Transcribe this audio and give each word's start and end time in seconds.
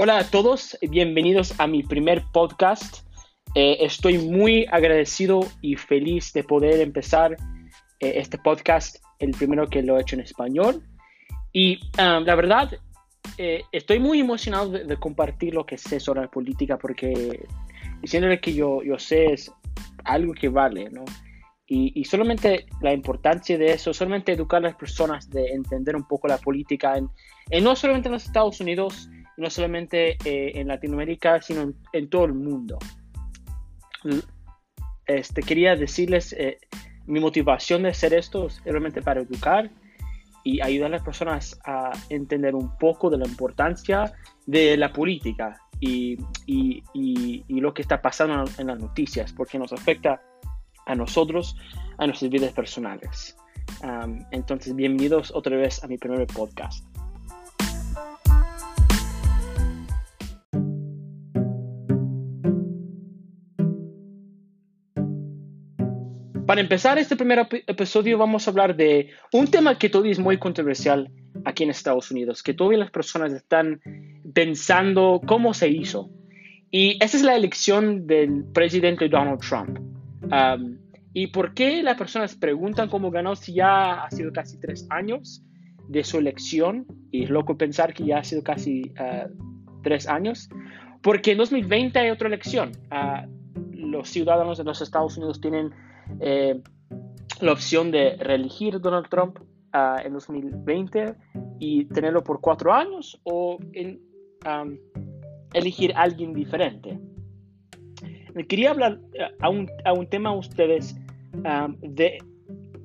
Hola 0.00 0.18
a 0.18 0.30
todos, 0.30 0.78
bienvenidos 0.80 1.58
a 1.58 1.66
mi 1.66 1.82
primer 1.82 2.22
podcast. 2.32 2.98
Eh, 3.56 3.78
estoy 3.80 4.18
muy 4.18 4.64
agradecido 4.70 5.40
y 5.60 5.74
feliz 5.74 6.32
de 6.32 6.44
poder 6.44 6.80
empezar 6.80 7.32
eh, 7.98 8.12
este 8.14 8.38
podcast, 8.38 8.98
el 9.18 9.32
primero 9.32 9.66
que 9.66 9.82
lo 9.82 9.98
he 9.98 10.02
hecho 10.02 10.14
en 10.14 10.22
español. 10.22 10.84
Y 11.52 11.80
um, 11.98 12.22
la 12.22 12.36
verdad, 12.36 12.78
eh, 13.38 13.62
estoy 13.72 13.98
muy 13.98 14.20
emocionado 14.20 14.70
de, 14.70 14.96
compartir 14.98 15.54
lo 15.54 15.66
que 15.66 15.76
sé 15.76 15.98
sobre 15.98 16.20
la 16.20 16.30
política 16.30 16.78
porque 16.78 17.44
diciéndole 18.00 18.38
que 18.38 18.54
yo, 18.54 18.84
yo 18.84 19.00
sé 19.00 19.32
es 19.32 19.50
algo 20.04 20.32
que 20.32 20.48
vale, 20.48 20.90
¿no? 20.90 21.04
Y, 21.66 22.04
solamente 22.04 22.66
la 22.80 22.94
importancia 22.94 23.58
de 23.58 23.72
eso, 23.72 23.92
solamente 23.92 24.32
educar 24.32 24.58
a 24.58 24.68
las 24.68 24.76
personas 24.76 25.28
de 25.28 25.48
entender 25.48 25.96
un 25.96 26.06
poco 26.06 26.28
la 26.28 26.38
política, 26.38 26.96
en, 26.96 27.10
no 27.62 27.76
solamente 27.76 28.08
en 28.08 28.12
los 28.12 28.24
Estados 28.24 28.60
Unidos, 28.60 29.10
no 29.38 29.48
solamente 29.50 30.18
eh, 30.24 30.52
en 30.56 30.68
Latinoamérica, 30.68 31.40
sino 31.40 31.72
en, 31.92 32.10
todo 32.10 32.24
el 32.26 32.34
mundo. 32.34 32.78
Este, 35.06 35.42
quería 35.42 35.76
decirles, 35.76 36.34
eh, 36.34 36.58
mi 37.06 37.20
motivación 37.20 37.84
de 37.84 37.90
hacer 37.90 38.12
esto 38.14 38.48
es 38.48 38.62
realmente 38.64 39.00
para 39.00 39.20
educar 39.20 39.70
y 40.44 40.60
ayudar 40.60 40.88
a 40.88 40.96
las 40.96 41.02
personas 41.02 41.58
a 41.64 41.92
entender 42.10 42.54
un 42.54 42.76
poco 42.78 43.10
de 43.10 43.18
la 43.18 43.26
importancia 43.26 44.12
de 44.46 44.76
la 44.76 44.92
política 44.92 45.56
y, 45.80 46.18
y, 46.46 46.82
y 46.92 47.60
lo 47.60 47.72
que 47.72 47.82
está 47.82 48.02
pasando 48.02 48.44
en 48.58 48.66
las 48.66 48.78
noticias, 48.78 49.32
porque 49.32 49.58
nos 49.58 49.72
afecta 49.72 50.20
a 50.86 50.94
nosotros, 50.96 51.56
a 51.98 52.06
nuestras 52.06 52.30
vidas 52.30 52.52
personales. 52.52 53.36
entonces, 54.32 54.74
bienvenidos 54.74 55.30
otra 55.32 55.56
vez 55.56 55.84
a 55.84 55.86
mi 55.86 55.96
primer 55.96 56.26
podcast. 56.26 56.84
Para 66.48 66.62
empezar 66.62 66.96
este 66.96 67.14
primer 67.14 67.46
episodio 67.66 68.16
vamos 68.16 68.48
a 68.48 68.50
hablar 68.50 68.74
de 68.74 69.10
un 69.34 69.48
tema 69.48 69.78
que 69.78 69.90
todavía 69.90 70.12
es 70.12 70.18
muy 70.18 70.38
controversial 70.38 71.10
aquí 71.44 71.64
en 71.64 71.68
Estados 71.68 72.10
Unidos, 72.10 72.42
que 72.42 72.54
todavía 72.54 72.78
las 72.78 72.90
personas 72.90 73.34
están 73.34 73.82
pensando 74.32 75.20
cómo 75.26 75.52
se 75.52 75.68
hizo. 75.68 76.08
Y 76.70 76.96
esa 77.04 77.18
es 77.18 77.22
la 77.22 77.36
elección 77.36 78.06
del 78.06 78.44
presidente 78.54 79.10
Donald 79.10 79.40
Trump. 79.40 79.78
¿Y 81.12 81.26
por 81.26 81.52
qué 81.52 81.82
las 81.82 81.98
personas 81.98 82.34
preguntan 82.34 82.88
cómo 82.88 83.10
ganó 83.10 83.36
si 83.36 83.52
ya 83.52 84.04
ha 84.04 84.10
sido 84.10 84.32
casi 84.32 84.58
tres 84.58 84.86
años 84.88 85.44
de 85.86 86.02
su 86.02 86.16
elección? 86.16 86.86
Y 87.10 87.24
es 87.24 87.28
loco 87.28 87.58
pensar 87.58 87.92
que 87.92 88.06
ya 88.06 88.20
ha 88.20 88.24
sido 88.24 88.42
casi 88.42 88.90
ah, 88.98 89.26
tres 89.82 90.08
años. 90.08 90.48
Porque 91.02 91.32
en 91.32 91.38
2020 91.38 91.98
hay 91.98 92.08
otra 92.08 92.28
elección. 92.28 92.72
Ah, 92.90 93.26
los 93.74 94.08
ciudadanos 94.08 94.56
de 94.56 94.64
los 94.64 94.80
Estados 94.80 95.14
Unidos 95.18 95.42
tienen 95.42 95.72
eh, 96.20 96.60
la 97.40 97.52
opción 97.52 97.90
de 97.90 98.16
reelegir 98.16 98.80
Donald 98.80 99.08
Trump 99.08 99.38
uh, 99.74 100.00
en 100.04 100.12
2020 100.12 101.14
y 101.58 101.84
tenerlo 101.86 102.22
por 102.22 102.40
cuatro 102.40 102.72
años 102.72 103.20
o 103.24 103.58
en, 103.72 104.00
elegir 105.52 105.92
a 105.94 106.02
alguien 106.02 106.32
diferente. 106.32 106.98
Quería 108.48 108.70
hablar 108.70 109.00
eh, 109.14 109.24
a 109.40 109.48
un, 109.48 109.68
a 109.84 109.92
un 109.92 110.08
tema 110.08 110.30
a 110.30 110.36
ustedes 110.36 110.96
de 111.80 112.18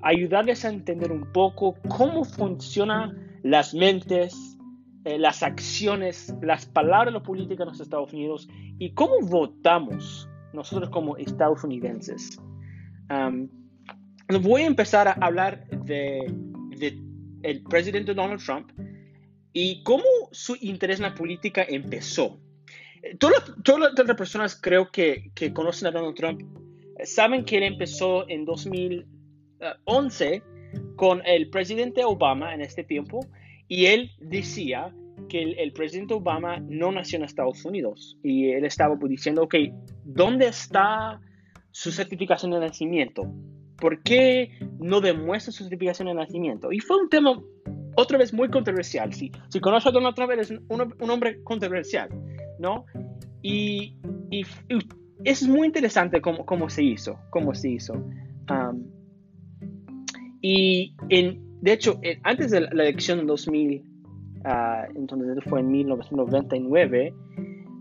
ayudarles 0.03 0.65
a 0.65 0.69
entender 0.69 1.11
un 1.11 1.31
poco 1.31 1.75
cómo 1.87 2.23
funcionan 2.23 3.39
las 3.43 3.73
mentes, 3.73 4.57
eh, 5.05 5.17
las 5.17 5.43
acciones, 5.43 6.33
las 6.41 6.65
palabras 6.65 7.13
la 7.13 7.23
política 7.23 7.63
en 7.63 7.69
los 7.69 7.79
Estados 7.79 8.13
Unidos 8.13 8.47
y 8.79 8.93
cómo 8.93 9.19
votamos 9.21 10.29
nosotros 10.53 10.89
como 10.89 11.17
estadounidenses. 11.17 12.39
Voy 14.41 14.61
a 14.61 14.65
empezar 14.65 15.07
a 15.07 15.13
hablar 15.13 15.67
de, 15.69 16.25
de 16.77 16.99
el 17.43 17.63
presidente 17.63 18.13
Donald 18.13 18.43
Trump 18.43 18.71
y 19.53 19.83
cómo 19.83 20.03
su 20.31 20.57
interés 20.61 20.97
en 20.97 21.03
la 21.03 21.15
política 21.15 21.63
empezó. 21.67 22.39
Todas, 23.19 23.43
las 24.07 24.17
personas 24.17 24.59
creo 24.59 24.89
que, 24.91 25.29
que, 25.35 25.53
conocen 25.53 25.89
a 25.89 25.91
Donald 25.91 26.15
Trump 26.15 26.41
saben 27.03 27.43
que 27.43 27.57
él 27.57 27.63
empezó 27.63 28.27
en 28.29 28.45
2011 28.45 30.41
con 30.95 31.21
el 31.25 31.49
presidente 31.49 32.03
Obama 32.05 32.53
en 32.53 32.61
este 32.61 32.83
tiempo 32.83 33.27
y 33.67 33.85
él 33.87 34.11
decía 34.19 34.93
que 35.29 35.41
el, 35.41 35.73
presidente 35.73 36.13
Obama 36.13 36.59
no 36.59 36.91
nació 36.91 37.17
en 37.17 37.25
Estados 37.25 37.63
Unidos 37.65 38.17
y 38.23 38.49
él 38.49 38.65
estaba 38.65 38.95
diciendo, 39.07 39.43
ok, 39.43 39.55
¿dónde 40.05 40.47
está 40.47 41.19
su 41.73 41.91
certificación 41.91 42.51
de 42.51 42.59
nacimiento? 42.59 43.29
¿Por 43.77 44.01
qué 44.03 44.51
no 44.79 45.01
demuestra 45.01 45.51
su 45.51 45.63
certificación 45.63 46.07
de 46.07 46.13
nacimiento? 46.13 46.71
Y 46.71 46.79
fue 46.79 47.01
un 47.01 47.09
tema 47.09 47.37
otra 47.95 48.17
vez 48.17 48.33
muy 48.33 48.49
controversial. 48.49 49.11
Si, 49.13 49.31
si 49.49 49.59
conoce 49.59 49.89
a 49.89 49.91
Donald 49.91 50.15
Trump, 50.15 50.31
es 50.31 50.51
un, 50.51 50.61
un 50.69 51.09
hombre 51.09 51.43
controversial, 51.43 52.09
¿no? 52.59 52.85
Y, 53.41 53.97
y, 54.31 54.45
es 55.25 55.47
muy 55.47 55.67
interesante 55.67 56.21
cómo, 56.21 56.45
cómo, 56.45 56.69
se 56.69 56.83
hizo, 56.83 57.19
cómo 57.31 57.53
se 57.53 57.71
hizo. 57.71 57.93
y 60.41 60.95
en, 61.09 61.41
de 61.61 61.73
hecho, 61.73 61.99
antes 62.23 62.51
de 62.51 62.61
la 62.61 62.83
elección 62.83 63.19
en 63.19 63.27
2000, 63.27 63.83
ah, 64.45 64.85
entonces 64.95 65.43
fue 65.45 65.61
en 65.61 65.71
1999, 65.71 67.13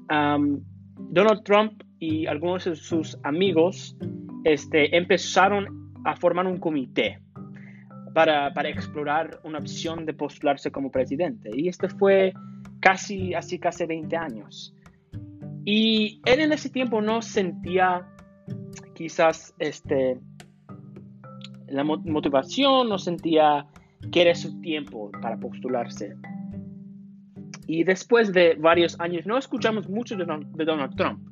Donald 0.08 1.42
Trump 1.44 1.82
y 2.02 2.26
algunos 2.26 2.64
de 2.64 2.74
sus 2.74 3.16
amigos 3.22 3.96
este, 4.42 4.96
empezaron 4.96 5.92
a 6.04 6.16
formar 6.16 6.48
un 6.48 6.58
comité 6.58 7.20
para, 8.12 8.52
para, 8.52 8.68
explorar 8.70 9.38
una 9.44 9.60
opción 9.60 10.04
de 10.04 10.12
postularse 10.12 10.72
como 10.72 10.90
presidente. 10.90 11.50
Y 11.54 11.68
este 11.68 11.88
fue 11.88 12.32
casi, 12.80 13.34
así 13.34 13.60
casi 13.60 13.86
20 13.86 14.16
años. 14.16 14.74
Y 15.64 16.20
él 16.24 16.40
en 16.40 16.52
ese 16.52 16.70
tiempo 16.70 17.00
no 17.00 17.22
sentía 17.22 18.04
quizás 18.96 19.54
este, 19.60 20.18
la 21.68 21.84
motivación, 21.84 22.88
no 22.88 22.98
sentía 22.98 23.68
que 24.10 24.22
era 24.22 24.34
su 24.34 24.60
tiempo 24.60 25.12
para 25.22 25.38
postularse. 25.38 26.16
Y 27.68 27.84
después 27.84 28.32
de 28.32 28.56
varios 28.56 28.98
años, 28.98 29.24
no 29.24 29.38
escuchamos 29.38 29.88
mucho 29.88 30.16
de, 30.16 30.24
Donald 30.24 30.96
Trump. 30.96 31.31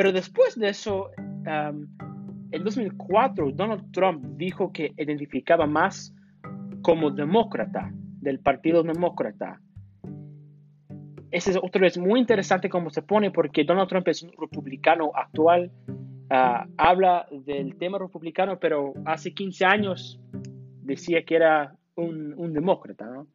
Pero 0.00 0.12
después 0.12 0.58
de 0.58 0.70
eso, 0.70 1.10
en 1.44 2.64
2004, 2.64 3.52
Donald 3.52 3.92
Trump 3.92 4.24
dijo 4.38 4.72
que 4.72 4.94
identificaba 4.96 5.66
más 5.66 6.14
como 6.80 7.10
demócrata, 7.10 7.92
del 7.92 8.38
Partido 8.38 8.82
Demócrata, 8.82 9.60
ese 11.30 11.50
es 11.50 11.58
otra 11.58 11.82
vez 11.82 11.98
muy 11.98 12.18
interesante 12.18 12.70
cómo 12.70 12.88
se 12.88 13.02
pone 13.02 13.30
porque 13.30 13.62
Donald 13.62 13.90
Trump 13.90 14.08
es 14.08 14.22
un 14.22 14.32
republicano 14.40 15.10
actual, 15.14 15.70
ah, 16.30 16.66
habla 16.78 17.26
del 17.30 17.76
tema 17.76 17.98
republicano, 17.98 18.58
pero 18.58 18.94
hace 19.04 19.34
15 19.34 19.66
años 19.66 20.18
decía 20.80 21.24
que 21.26 21.36
era 21.36 21.76
un, 21.96 22.54
demócrata. 22.54 23.04
¿no? 23.04 23.26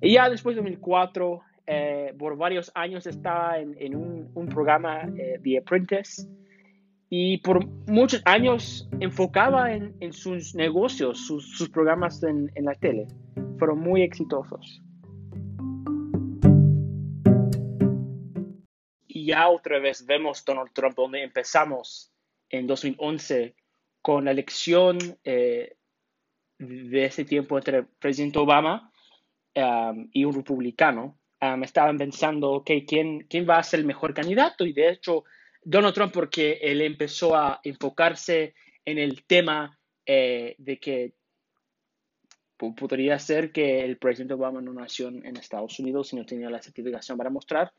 Y 0.00 0.12
ya 0.12 0.30
después 0.30 0.54
de 0.54 0.62
2004, 0.62 1.40
eh, 1.66 2.14
por 2.18 2.36
varios 2.36 2.70
años 2.74 3.06
estaba 3.06 3.58
en, 3.58 3.94
un, 3.94 4.48
programa 4.48 5.02
eh, 5.18 5.38
The 5.42 5.58
Apprentice 5.58 6.28
y 7.08 7.38
por 7.38 7.66
muchos 7.88 8.22
años 8.24 8.88
enfocaba 9.00 9.72
en, 9.72 10.12
sus 10.12 10.54
negocios, 10.54 11.26
sus, 11.26 11.68
programas 11.70 12.22
en, 12.22 12.50
en 12.54 12.64
la 12.64 12.74
tele. 12.74 13.06
Fueron 13.58 13.78
muy 13.78 14.02
exitosos. 14.02 14.82
ya 19.26 19.48
otra 19.48 19.78
vez 19.78 20.06
vemos 20.06 20.44
Donald 20.44 20.72
Trump 20.72 20.94
donde 20.96 21.22
empezamos 21.22 22.12
en 22.48 22.66
2011 22.66 23.56
con 24.00 24.24
la 24.24 24.30
elección 24.30 24.98
eh, 25.24 25.76
de 26.58 27.04
ese 27.04 27.24
tiempo 27.24 27.58
entre 27.58 27.78
el 27.78 27.86
presidente 27.86 28.38
Obama 28.38 28.92
um, 29.54 30.08
y 30.12 30.24
un 30.24 30.32
republicano. 30.32 31.18
Um, 31.40 31.62
estaban 31.64 31.98
pensando, 31.98 32.52
ok, 32.52 32.70
¿quién, 32.86 33.26
¿quién 33.28 33.46
va 33.48 33.58
a 33.58 33.62
ser 33.62 33.80
el 33.80 33.86
mejor 33.86 34.14
candidato? 34.14 34.64
Y 34.64 34.72
de 34.72 34.90
hecho, 34.90 35.24
Donald 35.62 35.94
Trump, 35.94 36.12
porque 36.12 36.58
él 36.62 36.80
empezó 36.80 37.36
a 37.36 37.60
enfocarse 37.62 38.54
en 38.86 38.98
el 38.98 39.24
tema 39.24 39.78
eh, 40.06 40.54
de 40.58 40.78
que 40.78 41.12
podría 42.56 43.18
ser 43.18 43.52
que 43.52 43.84
el 43.84 43.98
presidente 43.98 44.32
Obama 44.32 44.62
no 44.62 44.72
nació 44.72 45.08
en 45.08 45.36
Estados 45.36 45.78
Unidos, 45.78 46.08
sino 46.08 46.24
tenía 46.24 46.48
la 46.48 46.62
certificación 46.62 47.18
para 47.18 47.28
mostrar 47.28 47.70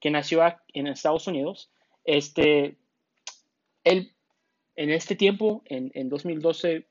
que 0.00 0.10
nació 0.10 0.42
en 0.72 0.86
Estados 0.86 1.26
Unidos, 1.26 1.70
este, 2.04 2.76
él 3.84 4.12
en 4.74 4.90
este 4.90 5.16
tiempo, 5.16 5.62
en, 5.66 5.90
en 5.94 6.08
2012, 6.08 6.86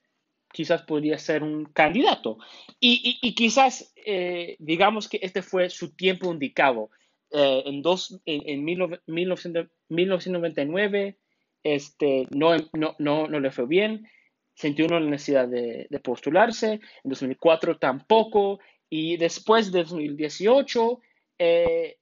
quizás 0.55 0.83
podría 0.83 1.17
ser 1.17 1.43
un 1.43 1.65
candidato. 1.65 2.37
Y, 2.79 3.33
quizás, 3.35 3.93
eh, 4.05 4.55
digamos 4.59 5.09
que 5.09 5.19
este 5.21 5.41
fue 5.41 5.69
su 5.69 5.93
tiempo 5.95 6.31
indicado. 6.31 6.91
eh, 7.31 7.63
en, 7.65 7.81
dos, 7.81 8.21
en, 8.25 8.63
1999 8.63 11.17
este, 11.63 12.27
no, 12.29 12.55
no, 12.73 12.95
no, 12.99 13.27
no 13.27 13.39
le 13.39 13.49
fue 13.51 13.65
bien, 13.65 14.07
sintió 14.53 14.85
una 14.85 14.99
necesidad 14.99 15.47
de, 15.47 15.87
de, 15.89 15.99
postularse, 15.99 16.73
en 16.73 17.09
2004 17.09 17.79
tampoco, 17.79 18.59
y 18.89 19.17
después 19.17 19.71
de 19.71 19.83
2018, 19.83 20.99
eh, 21.39 21.97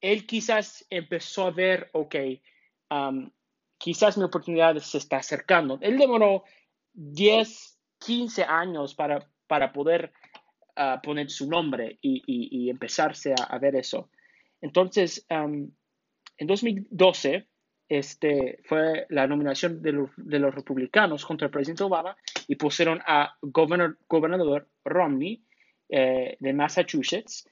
él 0.00 0.26
quizás 0.26 0.86
empezó 0.88 1.46
a 1.46 1.50
ver, 1.50 1.90
ok, 1.92 2.14
um, 2.90 3.30
quizás 3.76 4.16
mi 4.16 4.24
oportunidad 4.24 4.78
se 4.78 4.98
está 4.98 5.16
acercando. 5.18 5.78
Él 5.82 5.98
demoró 5.98 6.44
10, 6.94 7.77
15 7.98 8.44
años 8.44 8.94
para, 8.94 9.26
para 9.46 9.72
poder 9.72 10.12
uh, 10.76 11.00
poner 11.02 11.30
su 11.30 11.48
nombre 11.48 11.98
y, 12.02 12.70
empezarse 12.70 13.34
a, 13.34 13.58
ver 13.58 13.76
eso. 13.76 14.10
Entonces, 14.60 15.24
en 15.28 15.72
2012, 16.38 17.46
este, 17.88 18.60
fue 18.64 19.06
la 19.08 19.26
nominación 19.26 19.80
de, 19.80 20.06
de, 20.16 20.38
los 20.38 20.54
republicanos 20.54 21.24
contra 21.24 21.46
el 21.46 21.50
presidente 21.50 21.84
Obama 21.84 22.16
y 22.46 22.56
pusieron 22.56 23.00
a 23.06 23.34
gobernador, 23.40 23.98
gobernador 24.06 24.68
Romney 24.84 25.42
eh, 25.88 26.36
de 26.38 26.52
Massachusetts 26.52 27.48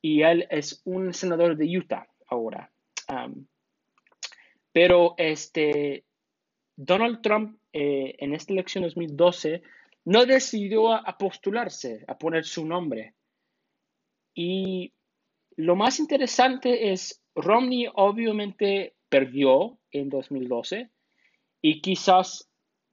y 0.00 0.22
él 0.22 0.46
es 0.50 0.80
un 0.84 1.12
senador 1.12 1.54
de 1.54 1.76
Utah 1.76 2.06
ahora. 2.28 2.70
Pero 4.72 5.14
este, 5.18 6.04
Donald 6.76 7.20
Trump 7.20 7.58
eh, 7.74 8.16
en 8.18 8.34
esta 8.34 8.54
elección 8.54 8.84
2012 8.84 9.62
no 10.04 10.26
decidió 10.26 10.92
a 10.92 11.16
postularse, 11.16 12.04
a 12.06 12.18
poner 12.18 12.44
su 12.44 12.66
nombre. 12.66 13.14
Y 14.34 14.92
lo 15.56 15.76
más 15.76 15.98
interesante 15.98 16.92
es, 16.92 17.22
Romney 17.34 17.86
obviamente 17.94 18.94
perdió 19.08 19.78
en 19.90 20.08
2012 20.08 20.90
y 21.62 21.80
quizás 21.80 22.48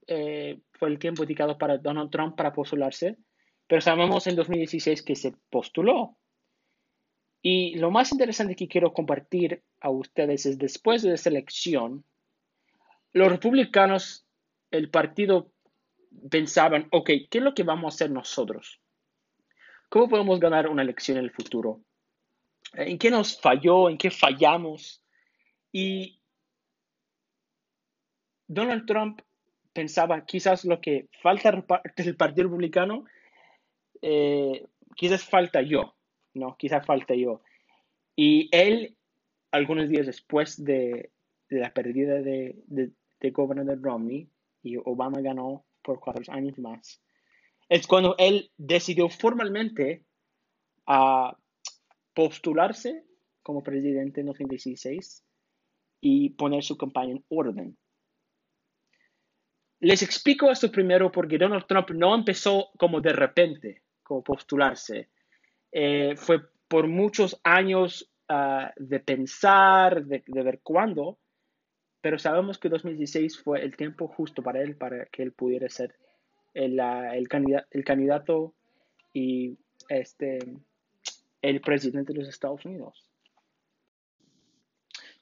eh, 0.08 0.60
fue 0.74 0.90
el 0.90 1.00
tiempo 1.00 1.24
indicado 1.24 1.58
para 1.58 1.78
Donald 1.78 2.12
Trump 2.12 2.36
para 2.36 2.54
postularse, 2.54 3.18
pero 3.68 3.82
sabemos 3.82 4.28
en 4.28 4.36
2016 4.36 5.04
que 5.04 5.16
se 5.16 5.34
postuló. 5.50 6.18
Y 7.42 7.76
lo 7.76 7.90
más 7.90 8.12
interesante 8.12 8.56
que 8.56 8.68
quiero 8.68 8.94
compartir 8.94 9.64
a 9.80 9.90
ustedes 9.90 10.46
es 10.46 10.58
después 10.60 11.02
de 11.02 11.14
esa 11.16 11.30
elección, 11.30 12.06
los 13.14 13.30
republicanos, 13.30 14.26
el 14.70 14.90
partido 14.90 15.52
pensaban, 16.30 16.88
ok, 16.92 17.10
¿qué 17.30 17.38
es 17.38 17.44
lo 17.44 17.54
que 17.54 17.64
vamos 17.64 17.94
a 17.94 17.96
hacer 17.96 18.12
nosotros? 18.12 18.80
¿Cómo 19.90 20.10
podemos 20.10 20.40
ganar 20.40 20.68
una 20.68 20.82
elección 20.82 21.18
en 21.18 21.26
el 21.26 21.32
futuro? 21.32 21.82
¿En 22.74 22.98
qué 22.98 23.12
nos 23.12 23.40
falló? 23.40 23.90
¿En 23.90 23.98
qué 23.98 24.10
fallamos? 24.10 25.04
Y 25.72 26.22
Donald 28.48 28.86
Trump 28.86 29.22
pensaba 29.74 30.26
quizás 30.26 30.66
lo 30.66 30.82
que 30.82 31.08
falta 31.22 31.52
del 31.52 32.16
Partido 32.16 32.48
Republicano, 32.48 33.06
eh, 34.02 34.68
quizás 34.96 35.24
falta 35.24 35.62
yo, 35.62 35.96
¿no? 36.34 36.58
Quizás 36.58 36.86
falta 36.86 37.16
yo. 37.16 37.42
Y 38.16 38.50
él, 38.52 38.98
algunos 39.52 39.90
días 39.90 40.06
después 40.06 40.64
de, 40.64 41.12
la 41.50 41.74
pérdida 41.74 42.22
de, 42.22 42.56
de, 42.68 43.32
gobernador 43.32 43.82
Romney, 43.82 44.30
y 44.64 44.78
Obama 44.78 45.22
ganó 45.22 45.66
por 45.82 46.00
cuatro 46.00 46.24
años 46.34 46.58
más, 46.60 47.02
es 47.70 47.88
cuando 47.88 48.16
él 48.18 48.52
decidió 48.58 49.10
formalmente 49.10 50.06
a 50.88 51.38
postularse 52.14 53.06
como 53.42 53.64
presidente 53.64 54.22
en 54.22 54.28
2016 54.28 55.24
y 56.02 56.32
poner 56.32 56.64
su 56.64 56.78
campaña 56.78 57.14
en 57.14 57.26
orden. 57.30 57.78
Les 59.80 60.04
explico 60.04 60.52
esto 60.52 60.72
primero 60.72 61.12
porque 61.12 61.38
Donald 61.38 61.66
Trump 61.66 61.90
no 61.92 62.14
empezó 62.14 62.70
como 62.78 63.02
de 63.02 63.14
repente, 63.14 63.84
como 64.04 64.24
postularse. 64.24 65.10
Eh, 65.72 66.16
fue 66.18 66.40
por 66.68 66.88
muchos 66.88 67.40
años 67.44 68.12
uh, 68.30 68.70
de 68.78 69.00
pensar, 69.00 70.06
de, 70.06 70.24
de, 70.26 70.44
ver 70.44 70.60
cuándo, 70.62 71.20
pero 72.02 72.20
sabemos 72.20 72.58
que 72.58 72.70
2016 72.70 73.40
fue 73.40 73.64
el 73.64 73.76
tiempo 73.76 74.08
justo 74.08 74.42
para 74.42 74.62
él, 74.62 74.76
para 74.76 75.06
que 75.06 75.24
él 75.24 75.32
pudiera 75.32 75.70
ser 75.70 75.96
el, 76.54 76.80
el, 76.80 77.28
candidato, 77.28 77.68
el 77.72 77.84
candidato 77.84 78.54
y 79.14 79.58
este, 79.90 80.40
el 81.42 81.62
presidente 81.62 82.14
de 82.14 82.20
los 82.20 82.30
Estados 82.30 82.66
Unidos. 82.66 83.06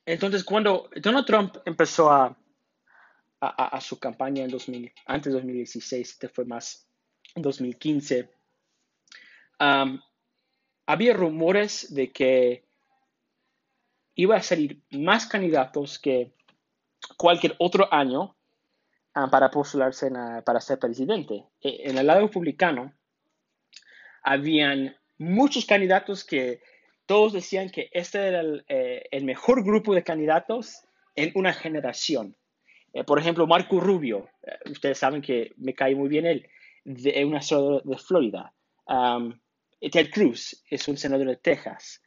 Entonces, 0.06 0.44
cuando 0.44 0.90
Donald 0.96 1.26
Trump 1.26 1.58
empezó 1.66 2.10
a 2.10 2.36
a, 3.42 3.80
su 3.82 4.00
campaña 4.00 4.44
en 4.44 4.52
2000, 4.52 4.92
antes 5.06 5.32
de 5.32 5.40
2016, 5.40 6.10
este 6.10 6.30
fue 6.30 6.46
más 6.46 6.88
en 7.36 7.42
2015. 7.42 8.30
había 10.86 11.14
rumores 11.14 11.94
de 11.94 12.12
que 12.12 12.66
iba 14.16 14.36
a 14.36 14.44
salir 14.44 14.82
más 14.92 15.26
candidatos 15.28 16.00
que 16.00 16.34
cualquier 17.20 17.56
otro 17.60 17.94
año 17.94 18.38
para 19.30 19.52
postularse 19.52 20.10
para 20.46 20.62
ser 20.62 20.80
presidente. 20.80 21.44
E, 21.62 21.90
en 21.90 21.98
el 21.98 22.08
lado 22.08 22.22
republicano, 22.22 22.94
habían 24.24 24.96
muchos 25.18 25.66
candidatos 25.66 26.24
que 26.24 26.62
todos 27.06 27.34
decían 27.34 27.70
que 27.70 27.90
este 27.92 28.20
era 28.20 28.40
el, 28.40 28.64
eh, 28.70 29.22
mejor 29.22 29.66
grupo 29.66 29.94
de 29.94 30.04
candidatos 30.04 30.86
en 31.16 31.32
una 31.36 31.52
generación. 31.52 32.38
Eh, 32.94 33.04
por 33.04 33.20
ejemplo, 33.20 33.46
Marco 33.48 33.82
Rubio, 33.82 34.30
eh, 34.44 34.72
ustedes 34.72 34.98
saben 34.98 35.22
que 35.22 35.52
me 35.58 35.74
cae 35.74 35.96
muy 35.96 36.08
bien 36.08 36.26
él, 36.26 36.48
de, 36.86 37.26
una 37.26 37.42
senador 37.42 37.84
de 37.84 37.98
Florida. 37.98 38.54
Ted 39.92 40.10
Cruz 40.12 40.64
es 40.70 40.88
un 40.88 40.96
senador 40.96 41.28
de 41.28 41.36
Texas. 41.36 42.02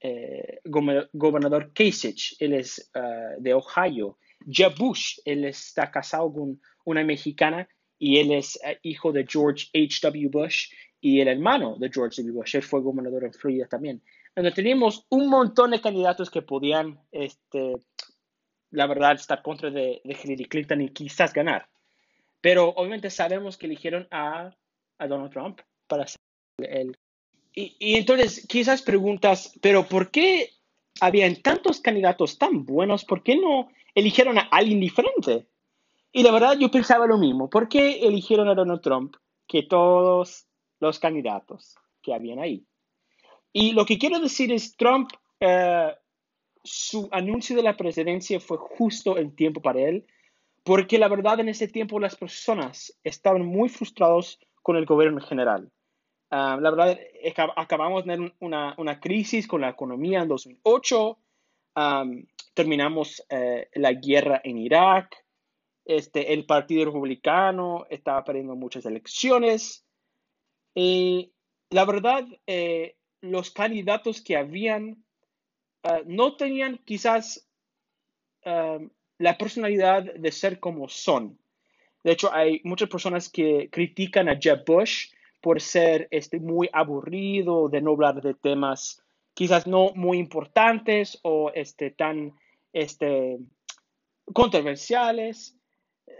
Eh, 0.00 0.60
gobernador 0.64 1.72
Kasich, 1.72 2.36
él 2.40 2.54
es 2.54 2.90
uh, 2.94 3.40
de 3.40 3.54
Ohio. 3.54 4.18
Jeb 4.46 4.74
Bush, 4.76 5.18
él 5.24 5.46
está 5.46 5.90
casado 5.90 6.32
con 6.32 6.60
una 6.84 7.04
mexicana 7.04 7.66
y 7.98 8.18
él 8.18 8.32
es 8.32 8.58
uh, 8.64 8.76
hijo 8.82 9.12
de 9.12 9.26
George 9.26 9.68
H.W. 9.72 10.28
Bush 10.30 10.70
y 11.00 11.20
el 11.20 11.28
hermano 11.28 11.76
de 11.78 11.90
George 11.90 12.22
W. 12.22 12.38
Bush. 12.38 12.56
Él 12.56 12.62
fue 12.62 12.82
gobernador 12.82 13.24
en 13.24 13.32
Florida 13.32 13.66
también. 13.66 14.02
Donde 14.36 14.52
teníamos 14.52 15.06
un 15.08 15.28
montón 15.28 15.70
de 15.70 15.80
candidatos 15.80 16.30
que 16.30 16.42
podían 16.42 17.00
este, 17.10 17.76
la 18.70 18.86
verdad, 18.86 19.14
estar 19.14 19.42
contra 19.42 19.70
de, 19.70 20.02
Hillary 20.04 20.44
Clinton 20.46 20.82
y 20.82 20.90
quizás 20.90 21.32
ganar. 21.32 21.68
Pero 22.40 22.68
obviamente 22.68 23.10
sabemos 23.10 23.56
que 23.56 23.66
eligieron 23.66 24.06
a 24.10 24.54
Donald 24.98 25.32
Trump 25.32 25.60
para 25.86 26.06
ser 26.06 26.20
el... 26.58 26.96
Y, 27.54 27.96
entonces, 27.96 28.46
quizás 28.48 28.82
preguntas, 28.82 29.52
pero 29.60 29.86
¿por 29.86 30.10
qué 30.10 30.50
habían 31.00 31.36
tantos 31.36 31.80
candidatos 31.80 32.38
tan 32.38 32.64
buenos? 32.64 33.04
¿Por 33.04 33.22
qué 33.22 33.36
no 33.36 33.70
eligieron 33.94 34.38
a 34.38 34.48
alguien 34.50 34.80
diferente? 34.80 35.46
Y 36.12 36.22
la 36.22 36.32
verdad, 36.32 36.56
yo 36.58 36.70
pensaba 36.70 37.06
lo 37.06 37.18
mismo. 37.18 37.50
¿Por 37.50 37.68
qué 37.68 38.06
eligieron 38.06 38.48
a 38.48 38.54
Donald 38.54 38.80
Trump 38.80 39.16
que 39.46 39.62
todos 39.64 40.46
los 40.78 40.98
candidatos 40.98 41.76
que 42.02 42.14
habían 42.14 42.38
ahí? 42.38 42.64
Y 43.52 43.72
lo 43.72 43.84
que 43.84 43.98
quiero 43.98 44.20
decir 44.20 44.52
es, 44.52 44.76
Trump 44.76 45.10
eh, 45.40 45.92
su 46.62 47.08
anuncio 47.12 47.56
de 47.56 47.62
la 47.62 47.76
presidencia 47.76 48.40
fue 48.40 48.58
justo 48.58 49.16
el 49.16 49.34
tiempo 49.34 49.62
para 49.62 49.80
él, 49.80 50.06
porque 50.62 50.98
la 50.98 51.08
verdad 51.08 51.40
en 51.40 51.48
ese 51.48 51.68
tiempo 51.68 51.98
las 51.98 52.16
personas 52.16 52.96
estaban 53.02 53.44
muy 53.44 53.68
frustrados 53.68 54.38
con 54.62 54.76
el 54.76 54.84
gobierno 54.84 55.20
en 55.20 55.26
general. 55.26 55.72
Ah, 56.30 56.58
la 56.60 56.70
verdad, 56.70 56.98
acabamos 57.56 58.04
de 58.04 58.12
tener 58.12 58.34
una, 58.40 58.74
una, 58.78 59.00
crisis 59.00 59.46
con 59.46 59.60
la 59.60 59.70
economía 59.70 60.20
en 60.22 60.28
2008, 60.28 61.18
terminamos 62.54 63.24
eh, 63.28 63.68
la 63.74 63.92
guerra 63.92 64.40
en 64.44 64.58
Irak, 64.58 65.24
este, 65.84 66.32
el 66.32 66.46
Partido 66.46 66.84
Republicano 66.84 67.86
estaba 67.90 68.22
perdiendo 68.22 68.54
muchas 68.54 68.86
elecciones. 68.86 69.84
Y 70.74 71.32
la 71.70 71.84
verdad, 71.84 72.24
eh, 72.46 72.96
los 73.22 73.50
candidatos 73.50 74.20
que 74.20 74.36
habían 74.36 75.04
Ah, 75.82 76.00
no 76.04 76.36
tenían 76.36 76.78
quizás 76.84 77.46
la 79.18 79.36
personalidad 79.36 80.14
de 80.14 80.32
ser 80.32 80.60
como 80.60 80.88
son. 80.88 81.38
De 82.02 82.12
hecho, 82.12 82.32
hay 82.32 82.60
muchas 82.64 82.88
personas 82.88 83.28
que 83.28 83.68
critican 83.70 84.30
a 84.30 84.38
Jeb 84.40 84.64
Bush 84.64 85.12
por 85.40 85.60
ser 85.60 86.08
este, 86.10 86.38
muy 86.40 86.68
aburrido, 86.72 87.68
de 87.68 87.80
no 87.80 87.92
hablar 87.92 88.20
de 88.22 88.34
temas 88.34 89.02
quizás 89.34 89.66
no 89.66 89.92
muy 89.94 90.18
importantes 90.18 91.18
o 91.22 91.50
este, 91.54 91.90
tan 91.90 92.34
este, 92.72 93.38
controversiales. 94.32 95.56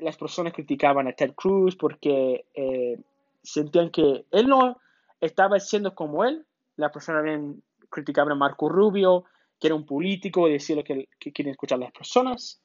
Las 0.00 0.16
personas 0.16 0.52
criticaban 0.52 1.08
a 1.08 1.12
Ted 1.12 1.34
Cruz 1.34 1.76
porque 1.76 2.46
eh, 2.54 2.98
sentían 3.42 3.90
que 3.90 4.24
él 4.30 4.48
no 4.48 4.78
estaba 5.20 5.60
siendo 5.60 5.94
como 5.94 6.24
él, 6.24 6.46
la 6.76 6.90
persona 6.90 7.20
bien 7.20 7.62
criticaban 7.90 8.32
a 8.32 8.36
Marco 8.36 8.68
Rubio, 8.68 9.24
que 9.58 9.66
era 9.66 9.74
un 9.74 9.84
político, 9.84 10.48
decía 10.48 10.76
lo 10.76 10.84
que, 10.84 11.08
que 11.18 11.32
quieren 11.32 11.52
escuchar 11.52 11.78
las 11.78 11.92
personas. 11.92 12.62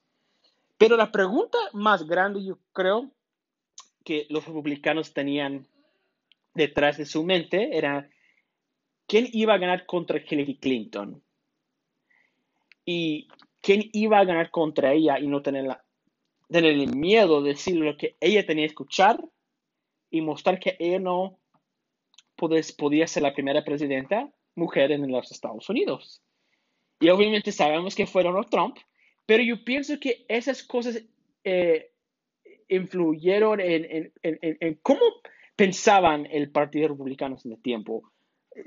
Pero 0.77 0.95
la 0.95 1.11
pregunta 1.11 1.57
más 1.73 2.07
grande, 2.07 2.43
yo 2.43 2.59
creo, 2.71 3.11
que 4.05 4.27
los 4.29 4.45
republicanos 4.45 5.13
tenían 5.13 5.67
detrás 6.55 6.97
de 6.97 7.05
su 7.05 7.23
mente 7.23 7.77
era 7.77 8.09
quién 9.07 9.27
iba 9.31 9.53
a 9.53 9.59
ganar 9.59 9.85
contra 9.85 10.17
Hillary 10.17 10.57
Clinton 10.57 11.21
y 12.85 13.27
quién 13.61 13.89
iba 13.93 14.19
a 14.19 14.25
ganar 14.25 14.49
contra 14.49 14.93
ella 14.93 15.19
y 15.19 15.27
no 15.27 15.41
tener, 15.41 15.77
tener 16.49 16.71
el 16.71 16.95
miedo 16.95 17.41
de 17.41 17.49
decir 17.49 17.75
lo 17.75 17.95
que 17.97 18.15
ella 18.19 18.45
tenía 18.45 18.63
que 18.63 18.71
escuchar 18.71 19.19
y 20.09 20.21
mostrar 20.21 20.59
que 20.59 20.75
ella 20.79 20.99
no 20.99 21.39
podía 22.35 23.07
ser 23.07 23.23
la 23.23 23.33
primera 23.33 23.63
presidenta 23.63 24.31
mujer 24.55 24.91
en 24.91 25.11
los 25.11 25.31
Estados 25.31 25.69
Unidos. 25.69 26.21
Y 26.99 27.09
obviamente 27.09 27.51
sabemos 27.51 27.95
que 27.95 28.07
fueron 28.07 28.35
los 28.35 28.49
Trump, 28.49 28.77
pero 29.25 29.43
yo 29.43 29.63
pienso 29.63 29.99
que 29.99 30.25
esas 30.29 30.63
cosas 30.63 31.03
eh, 31.43 31.91
influyeron 32.69 33.59
en, 33.59 34.79
cómo 34.81 35.01
pensaban 35.55 36.27
el 36.31 36.51
Partido 36.51 36.89
Republicano 36.89 37.37
en 37.43 37.51
el 37.51 37.61
tiempo. 37.61 38.11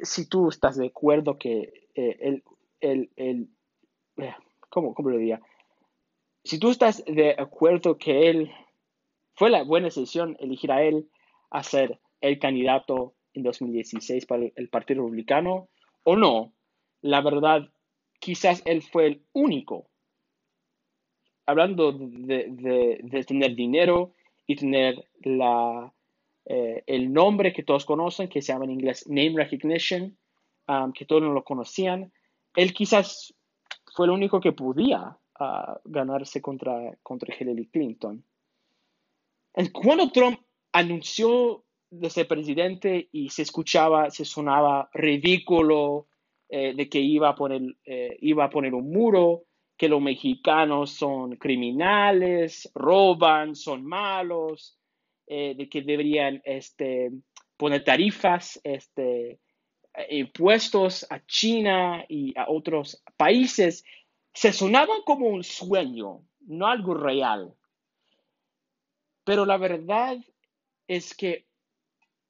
Si 0.02 0.28
tú 0.28 0.48
estás 0.48 0.76
de 0.76 0.86
acuerdo 0.86 1.38
que 1.38 1.88
eh, 1.94 2.16
el, 2.80 3.10
el, 3.16 3.48
eh, 4.16 4.34
¿cómo, 4.68 4.94
¿cómo, 4.94 5.10
lo 5.10 5.18
diría? 5.18 5.40
Si 6.44 6.58
tú 6.58 6.70
estás 6.70 7.04
de 7.04 7.34
acuerdo 7.38 7.98
que 7.98 8.30
él 8.30 8.50
fue 9.34 9.50
la 9.50 9.64
buena 9.64 9.86
decisión 9.86 10.36
elegir 10.40 10.72
a 10.72 10.82
él 10.82 11.08
a 11.50 11.62
ser 11.62 12.00
el 12.20 12.38
candidato 12.38 13.14
en 13.32 13.42
2016 13.42 14.26
para 14.26 14.46
el 14.54 14.68
Partido 14.68 15.02
Republicano 15.02 15.68
o 16.04 16.16
no, 16.16 16.52
la 17.00 17.20
verdad, 17.20 17.70
quizás 18.18 18.62
él 18.64 18.82
fue 18.82 19.06
el 19.06 19.22
único 19.32 19.88
hablando 21.48 21.92
de, 21.92 23.24
tener 23.26 23.54
dinero 23.54 24.12
y 24.46 24.54
tener 24.56 25.08
la, 25.22 25.90
eh, 26.50 26.82
el 26.86 27.12
nombre 27.12 27.52
que 27.52 27.62
todos 27.62 27.84
conocen, 27.84 28.28
que 28.28 28.40
se 28.40 28.54
llama 28.54 28.64
en 28.64 28.70
inglés 28.70 29.06
name 29.06 29.34
recognition, 29.36 30.16
um, 30.66 30.92
que 30.92 31.04
todos 31.04 31.20
no 31.20 31.34
lo 31.34 31.44
conocían, 31.44 32.10
él 32.56 32.72
quizás 32.72 33.34
fue 33.94 34.06
el 34.06 34.12
único 34.12 34.40
que 34.40 34.52
podía 34.52 35.18
uh, 35.40 35.78
ganarse 35.84 36.40
contra, 36.40 36.96
contra 37.02 37.34
Hillary 37.38 37.66
Clinton. 37.68 38.24
Cuando 39.74 40.10
Trump 40.10 40.40
anunció 40.72 41.64
de 41.90 42.08
ser 42.08 42.26
presidente 42.26 43.10
y 43.12 43.28
se 43.28 43.42
escuchaba, 43.42 44.10
se 44.10 44.24
sonaba 44.24 44.88
ridículo 44.94 46.06
eh, 46.48 46.72
de 46.74 46.88
que 46.88 47.00
iba 47.00 47.28
a, 47.30 47.34
poner, 47.34 47.60
eh, 47.84 48.16
iba 48.22 48.44
a 48.44 48.50
poner 48.50 48.72
un 48.72 48.90
muro, 48.90 49.44
que 49.76 49.88
los 49.88 50.00
mexicanos 50.00 50.92
son 50.92 51.36
criminales, 51.36 52.70
roban, 52.74 53.54
son 53.54 53.84
malos, 53.84 54.77
eh, 55.28 55.54
de 55.54 55.68
que 55.68 55.82
deberían 55.82 56.40
este, 56.44 57.10
poner 57.56 57.84
tarifas, 57.84 58.58
este, 58.64 59.38
impuestos 60.10 61.06
a 61.10 61.24
China 61.26 62.04
y 62.08 62.38
a 62.38 62.48
otros 62.48 63.02
países, 63.16 63.84
se 64.32 64.52
sonaban 64.52 65.02
como 65.04 65.26
un 65.26 65.44
sueño, 65.44 66.22
no 66.40 66.66
algo 66.66 66.94
real. 66.94 67.54
Pero 69.24 69.44
la 69.44 69.58
verdad 69.58 70.16
es 70.86 71.14
que 71.14 71.46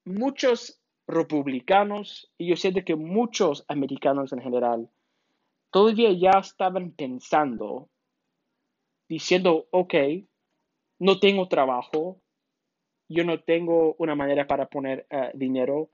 muchos 0.04 0.80
republicanos, 1.06 2.32
y 2.36 2.48
yo 2.48 2.56
sé 2.56 2.72
de 2.72 2.84
que 2.84 2.96
muchos 2.96 3.64
americanos 3.68 4.32
en 4.32 4.40
general, 4.40 4.90
todavía 5.70 6.12
ya 6.12 6.38
estaban 6.40 6.90
pensando, 6.92 7.88
diciendo, 9.08 9.68
ok, 9.70 9.94
no 10.98 11.20
tengo 11.20 11.48
trabajo, 11.48 12.20
yo 13.08 13.24
no 13.24 13.40
tengo 13.40 13.94
una 13.98 14.14
manera 14.14 14.46
para 14.46 14.66
poner 14.66 15.06
eh, 15.10 15.30
dinero, 15.34 15.90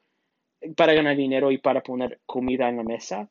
para 0.77 0.95
ganar 0.95 1.17
dinero 1.17 1.51
y 1.51 1.59
para 1.59 1.83
poner 1.83 2.21
comida 2.27 2.69
en 2.69 2.79
la 2.79 2.83
mesa. 2.83 3.31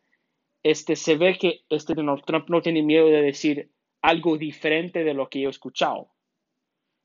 Este, 0.63 0.95
se 0.95 1.17
ve 1.17 1.37
que 1.37 1.61
este 1.69 1.93
Donald 1.93 2.23
Trump 2.25 2.49
no 2.49 2.61
tiene 2.61 2.81
miedo 2.81 3.07
de 3.07 3.21
decir 3.21 3.69
algo 4.01 4.37
diferente 4.37 5.03
de 5.03 5.13
lo 5.13 5.29
que 5.29 5.41
yo 5.41 5.49
he 5.49 5.51
escuchado. 5.51 6.11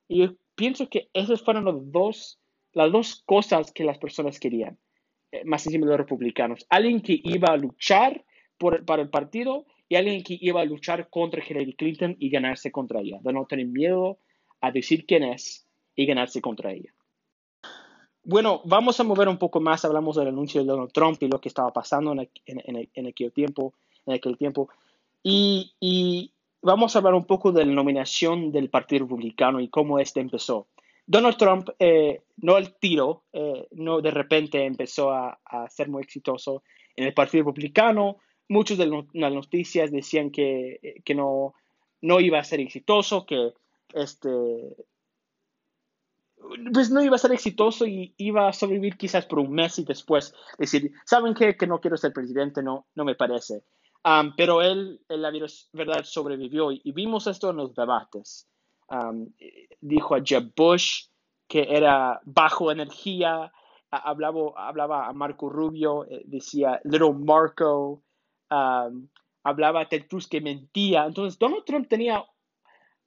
Y 0.07 0.21
yo 0.21 0.35
pienso 0.55 0.89
que 0.89 1.11
esas 1.13 1.43
fueron 1.43 1.65
los 1.65 1.91
dos, 1.91 2.41
las 2.73 2.93
dos 2.93 3.23
cosas 3.27 3.73
que 3.73 3.85
las 3.85 3.99
personas 3.99 4.39
querían, 4.39 4.79
eh, 5.33 5.45
más 5.45 5.67
encima 5.67 5.87
de 5.87 5.91
los 5.91 5.99
republicanos. 5.99 6.67
Alguien 6.71 7.01
que 7.03 7.21
iba 7.23 7.49
a 7.49 7.57
luchar 7.57 8.25
para 8.59 9.03
el 9.03 9.11
partido 9.11 9.67
y 9.89 9.97
alguien 9.97 10.23
que 10.23 10.37
iba 10.41 10.61
a 10.61 10.65
luchar 10.65 11.09
contra 11.11 11.43
Hillary 11.45 11.75
Clinton 11.75 12.17
y 12.19 12.31
ganarse 12.31 12.71
contra 12.73 13.01
ella, 13.01 13.19
de 13.23 13.33
no 13.33 13.47
tener 13.47 13.67
miedo 13.67 14.19
a 14.61 14.73
decir 14.73 15.07
quién 15.07 15.23
es 15.23 15.68
y 15.99 16.07
ganarse 16.07 16.41
contra 16.41 16.71
ella. 16.71 16.95
Bueno, 18.23 18.63
vamos 18.65 19.01
a 19.01 19.05
mover 19.05 19.29
un 19.29 19.37
poco 19.37 19.59
más, 19.61 19.85
hablamos 19.85 20.15
del 20.15 20.29
anuncio 20.29 20.61
de 20.61 20.67
Donald 20.69 20.93
Trump 20.93 21.21
y 21.21 21.27
lo 21.27 21.41
que 21.41 21.49
estaba 21.49 21.73
pasando 21.73 22.13
en, 22.13 23.07
aquel 23.07 23.33
tiempo, 23.33 23.75
en 24.07 24.15
aquel 24.15 24.39
tiempo. 24.39 24.69
Y, 25.25 26.33
vamos 26.63 26.95
a 26.95 27.01
hablar 27.01 27.15
un 27.15 27.25
poco 27.25 27.51
de 27.51 27.67
la 27.67 27.73
nominación 27.73 28.53
del 28.53 28.71
Partido 28.71 29.07
Republicano 29.07 29.61
y 29.61 29.69
cómo 29.69 29.99
este 29.99 30.21
empezó. 30.21 30.69
Donald 31.05 31.37
Trump, 31.37 31.71
eh, 31.81 32.23
no 32.37 32.59
el 32.59 32.75
tiro, 32.75 33.25
eh, 33.33 33.67
no 33.73 34.01
de 34.01 34.11
repente 34.13 34.65
empezó 34.65 35.11
a, 35.11 35.41
a, 35.45 35.69
ser 35.69 35.89
muy 35.89 36.03
exitoso 36.03 36.63
en 36.95 37.07
el 37.07 37.15
Partido 37.15 37.43
Republicano, 37.43 38.19
muchas 38.49 38.79
de 38.79 38.87
las 38.87 39.33
noticias 39.33 39.91
decían 39.91 40.31
que, 40.31 41.01
que 41.05 41.15
no, 41.15 41.55
no 42.03 42.21
iba 42.21 42.39
a 42.39 42.45
ser 42.45 42.61
exitoso, 42.61 43.27
que 43.27 43.53
este, 43.95 44.29
pues 46.73 46.91
no 46.91 47.03
iba 47.03 47.17
a 47.17 47.19
ser 47.19 47.33
exitoso 47.33 47.87
y 47.87 48.15
iba 48.17 48.49
a 48.49 48.53
sobrevivir 48.53 48.97
quizás 48.97 49.27
por 49.27 49.39
un 49.39 49.53
mes 49.53 49.79
y 49.79 49.85
después 49.85 50.35
decir, 50.59 50.93
¿saben 51.05 51.35
qué? 51.35 51.57
Que 51.57 51.67
no 51.67 51.81
quiero 51.81 51.97
ser 51.97 52.13
presidente, 52.13 52.63
no, 52.63 52.87
no 52.95 53.05
me 53.05 53.15
parece. 53.15 53.65
Um, 54.05 54.33
pero 54.37 54.63
él, 54.63 55.01
él, 55.09 55.23
la 55.23 55.33
verdad, 55.73 56.05
sobrevivió 56.05 56.71
y, 56.73 56.93
vimos 56.93 57.27
esto 57.27 57.51
en 57.51 57.57
los 57.57 57.75
debates. 57.75 58.49
Um, 58.89 59.33
dijo 59.81 60.15
a 60.15 60.23
Jeb 60.25 60.53
Bush 60.57 61.09
que 61.47 61.67
era 61.69 62.21
bajo 62.25 62.71
energía, 62.71 63.53
hablaba, 63.91 64.69
hablaba 64.69 65.09
a 65.09 65.13
Marco 65.13 65.49
Rubio, 65.49 66.05
eh, 66.05 66.23
decía 66.27 66.81
Little 66.85 67.15
Marco, 67.15 68.03
hablaba 69.43 69.89
Ted 69.89 70.07
Cruz 70.09 70.29
que 70.29 70.41
mentía. 70.41 71.07
Entonces, 71.07 71.39
Donald 71.39 71.65
Trump 71.65 71.89
tenía 71.89 72.25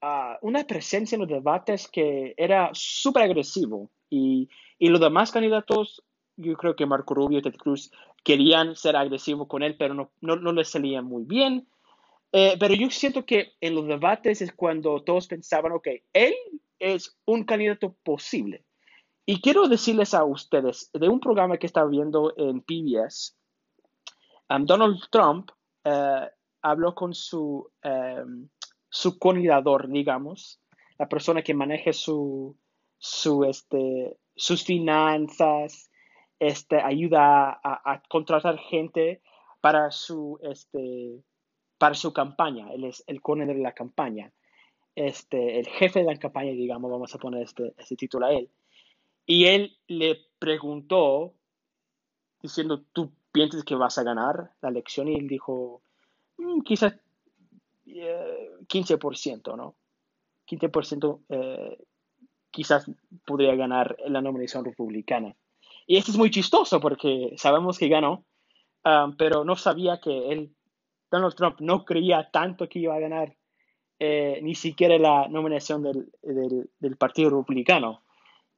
ah, 0.02 0.38
una 0.42 0.64
presencia 0.66 1.16
en 1.16 1.22
los 1.22 1.30
debates 1.30 1.88
que 1.88 2.34
era 2.38 2.70
súper 2.74 3.24
agresivo. 3.24 3.92
Y, 4.10 4.50
y, 4.78 4.90
los 4.90 5.00
demás 5.00 5.32
candidatos, 5.32 6.04
yo 6.36 6.56
creo 6.56 6.76
que 6.76 6.86
Marco 6.86 7.14
Rubio 7.14 7.40
y 7.40 7.42
Ted 7.42 7.56
Cruz 7.56 7.92
querían 8.24 8.76
ser 8.76 8.96
agresivos 8.96 9.48
con 9.48 9.64
él, 9.64 9.76
pero 9.78 9.94
no, 9.94 10.12
no, 10.22 10.36
no 10.36 10.52
les 10.52 10.70
salía 10.70 11.02
muy 11.02 11.24
bien. 11.24 11.68
Eh, 12.34 12.56
pero 12.60 12.74
yo 12.74 12.90
siento 12.90 13.26
que 13.26 13.54
en 13.62 13.76
los 13.76 13.88
debates 13.88 14.42
es 14.42 14.54
cuando 14.54 15.04
todos 15.04 15.28
pensaban, 15.28 15.74
ok, 15.74 15.88
él 16.14 16.34
es 16.80 17.18
un 17.26 17.44
candidato 17.44 17.96
posible. 18.04 18.66
Y 19.26 19.42
quiero 19.42 19.68
decirles 19.68 20.14
a 20.14 20.24
ustedes 20.24 20.90
de 20.94 21.08
un 21.08 21.20
programa 21.20 21.58
que 21.58 21.68
estaba 21.68 21.90
viendo 21.90 22.34
en 22.38 22.62
PBS, 22.62 23.38
Donald 24.60 25.00
Trump 25.10 25.52
eh, 25.84 26.30
habló 26.62 26.94
con 26.94 27.14
su, 27.14 27.70
um, 27.84 28.48
su 28.92 29.18
digamos, 29.88 30.60
la 31.00 31.10
persona 31.10 31.42
que 31.42 31.54
maneja 31.54 31.94
su, 31.94 32.56
su, 33.00 33.46
este, 33.46 34.18
sus 34.36 34.64
finanzas, 34.64 35.90
este, 36.40 36.80
ayuda 36.82 37.60
a, 37.64 38.04
contratar 38.10 38.58
gente 38.60 39.22
para 39.62 39.92
su, 39.92 40.38
este, 40.44 41.24
para 41.78 41.96
su 41.96 42.12
campaña. 42.14 42.72
Él 42.74 42.84
es 42.84 43.04
el 43.08 43.22
coronel 43.22 43.56
de 43.56 43.64
la 43.64 43.72
campaña. 43.72 44.32
Este, 44.94 45.60
el 45.60 45.68
jefe 45.68 46.00
de 46.00 46.06
la 46.06 46.20
campaña, 46.20 46.52
digamos, 46.52 46.92
vamos 46.92 47.16
a 47.16 47.18
poner 47.18 47.44
este, 47.44 47.74
este 47.78 47.96
título 47.96 48.26
a 48.26 48.34
él. 48.34 48.50
Y 49.26 49.46
él 49.46 49.78
le 49.88 50.20
preguntó, 50.38 51.34
diciendo, 52.42 52.84
¿tú 52.92 53.14
piensas 53.32 53.64
que 53.64 53.76
vas 53.76 53.98
a 53.98 54.04
ganar 54.04 54.52
la 54.62 54.70
elección? 54.70 55.08
Y 55.08 55.16
él 55.16 55.28
dijo, 55.28 55.82
mm, 56.38 56.62
quizás 56.62 56.96
15%, 57.94 59.56
¿no? 59.56 59.76
15% 60.48 61.22
eh, 61.30 61.78
quizás 62.52 62.90
podría 63.26 63.56
ganar 63.56 63.96
la 64.08 64.22
nominación 64.22 64.66
republicana. 64.66 65.36
Y 65.88 65.98
esto 65.98 66.12
es 66.12 66.18
muy 66.18 66.30
chistoso 66.30 66.80
porque 66.80 67.34
sabemos 67.38 67.78
que 67.78 67.88
ganó, 67.88 68.26
um, 68.86 69.16
pero 69.18 69.44
no 69.44 69.56
sabía 69.56 70.00
que 70.00 70.30
él, 70.32 70.56
Donald 71.10 71.36
Trump 71.36 71.60
no 71.60 71.86
creía 71.86 72.30
tanto 72.32 72.70
que 72.70 72.80
iba 72.80 72.96
a 72.96 73.00
ganar 73.00 73.36
eh, 74.00 74.40
ni 74.42 74.56
siquiera 74.56 74.98
la 74.98 75.28
nominación 75.28 75.84
del, 75.84 76.98
Partido 76.98 77.30
Republicano. 77.30 78.04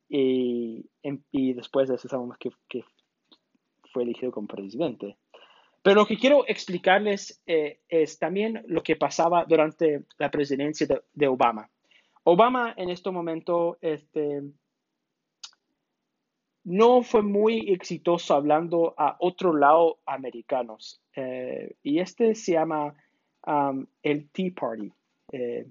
Y, 0.10 0.90
y, 1.32 1.54
después 1.54 1.90
de 1.90 1.96
eso 1.96 2.08
sabemos 2.08 2.38
que 2.38 2.84
fue 3.92 4.04
elegido 4.04 4.32
como 4.32 4.48
presidente. 4.48 5.18
Pero 5.84 6.02
lo 6.02 6.08
que 6.08 6.18
quiero 6.18 6.46
explicarles 6.48 7.42
eh, 7.46 7.82
es 7.90 8.18
también 8.18 8.64
lo 8.68 8.82
que 8.82 8.96
pasaba 8.96 9.44
durante 9.46 10.06
la 10.18 10.32
presidencia 10.32 10.88
de, 11.14 11.28
Obama. 11.28 11.70
Obama 12.24 12.74
en 12.78 12.90
este 12.90 13.12
momento 13.12 13.78
este, 13.82 14.44
no 16.64 17.04
fue 17.04 17.22
muy 17.22 17.70
exitoso 17.70 18.34
hablando 18.34 18.94
a 18.98 19.18
otro 19.20 19.54
lado 19.54 20.00
americanos. 20.06 21.02
Eh, 21.18 21.76
y 21.84 22.00
este 22.00 22.34
se 22.34 22.54
llama 22.54 22.96
um, 23.46 23.86
el 24.02 24.30
Tea 24.30 24.52
Party. 24.56 24.90
Eh, 25.34 25.68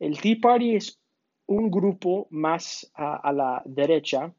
el 0.00 0.20
Tea 0.20 0.36
Party 0.42 0.74
es 0.74 1.00
un 1.46 1.70
grupo 1.70 2.26
más 2.30 2.90
a, 2.94 3.32
la 3.32 3.62
derecha 3.64 4.34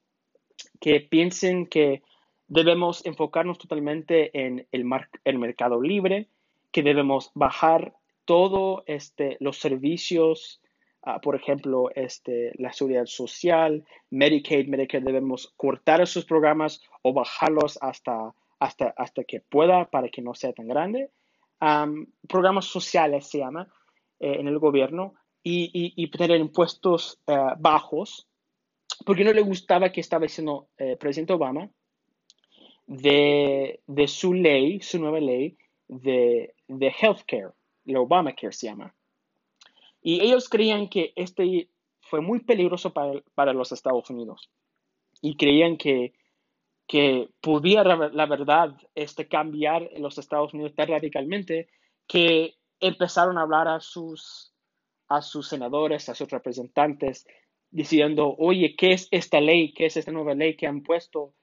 que 0.82 1.00
piensen 1.00 1.68
que 1.68 2.02
debemos 2.48 3.06
enfocarnos 3.06 3.58
totalmente 3.58 4.38
en 4.46 4.68
el, 4.72 4.86
el 5.24 5.40
mercado 5.40 5.82
libre, 5.82 6.28
que 6.72 6.84
debemos 6.84 7.32
bajar 7.36 7.94
todos 8.26 8.84
este, 8.88 9.38
los 9.40 9.60
servicios 9.60 10.62
Ah, 11.06 11.20
por 11.20 11.36
ejemplo, 11.36 11.90
este, 11.94 12.54
la 12.56 12.72
seguridad 12.72 13.06
social, 13.06 13.84
Medicaid, 14.10 14.70
Medicare, 14.70 15.04
debemos 15.04 15.54
cortar 15.58 16.00
esos 16.00 16.24
programas 16.24 16.82
o 17.02 17.12
bajarlos 17.12 17.78
hasta, 17.82 18.34
hasta, 18.58 18.94
hasta 18.96 19.26
que 19.26 19.42
pueda 19.42 19.90
para 19.90 20.08
que 20.08 20.22
no 20.22 20.34
sea 20.34 20.54
tan 20.54 20.68
grande. 20.70 21.12
programas 22.30 22.66
sociales 22.66 23.28
se 23.28 23.40
llama 23.40 23.68
eh, 24.22 24.38
en 24.40 24.48
el 24.48 24.60
gobierno 24.60 25.16
y, 25.44 25.70
y, 25.74 26.10
tener 26.10 26.40
impuestos 26.40 27.20
eh, 27.28 27.36
bajos, 27.60 28.30
porque 29.06 29.26
no 29.26 29.34
le 29.34 29.42
gustaba 29.42 29.92
que 29.92 30.00
estaba 30.00 30.24
diciendo 30.24 30.70
el 30.78 30.92
eh, 30.92 30.96
presidente 30.96 31.34
Obama 31.34 31.70
de, 32.88 33.80
su 34.08 34.34
ley, 34.34 34.82
su 34.82 35.00
nueva 35.00 35.20
ley 35.20 35.58
de, 35.88 36.54
de 36.68 36.88
healthcare, 37.02 37.52
el 37.86 37.98
Obamacare 37.98 38.54
se 38.54 38.68
llama. 38.68 38.94
Y 40.02 40.22
ellos 40.22 40.50
creían 40.50 40.90
que 40.90 41.14
este 41.16 41.70
fue 42.02 42.22
muy 42.22 42.42
peligroso 42.42 42.94
para, 42.94 43.54
los 43.54 43.72
Estados 43.72 44.10
Unidos. 44.10 44.50
Y 45.22 45.38
creían 45.38 45.78
que, 45.78 46.14
que 46.88 47.30
pudiera, 47.42 47.96
la 48.10 48.26
verdad, 48.26 48.76
este, 48.94 49.28
cambiar 49.28 49.90
los 49.98 50.18
Estados 50.18 50.54
Unidos 50.54 50.76
tan 50.76 50.90
radicalmente 50.90 51.70
que 52.06 52.56
empezaron 52.82 53.38
a 53.38 53.44
hablar 53.44 53.70
a 53.70 53.80
sus, 53.80 54.54
a 55.08 55.22
sus 55.22 55.48
senadores, 55.48 56.10
a 56.10 56.16
sus 56.16 56.30
representantes, 56.30 57.26
diciendo, 57.72 58.36
oye, 58.38 58.76
¿qué 58.76 58.92
es 58.92 59.08
esta 59.12 59.40
ley? 59.40 59.74
¿Qué 59.74 59.86
es 59.86 59.96
esta 59.98 60.12
nueva 60.12 60.36
ley 60.36 60.56
que 60.56 60.68
han 60.68 60.84
puesto 60.84 61.34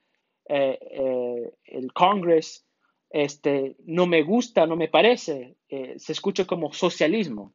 eh, 0.53 0.77
eh, 0.81 1.53
el 1.63 1.93
Congress? 1.93 2.65
Este, 3.09 3.77
no 3.85 4.05
me 4.05 4.21
gusta, 4.21 4.65
no 4.65 4.75
me 4.75 4.89
parece, 4.89 5.55
eh, 5.69 5.95
se 5.97 6.11
escucha 6.11 6.45
como 6.45 6.73
socialismo. 6.73 7.53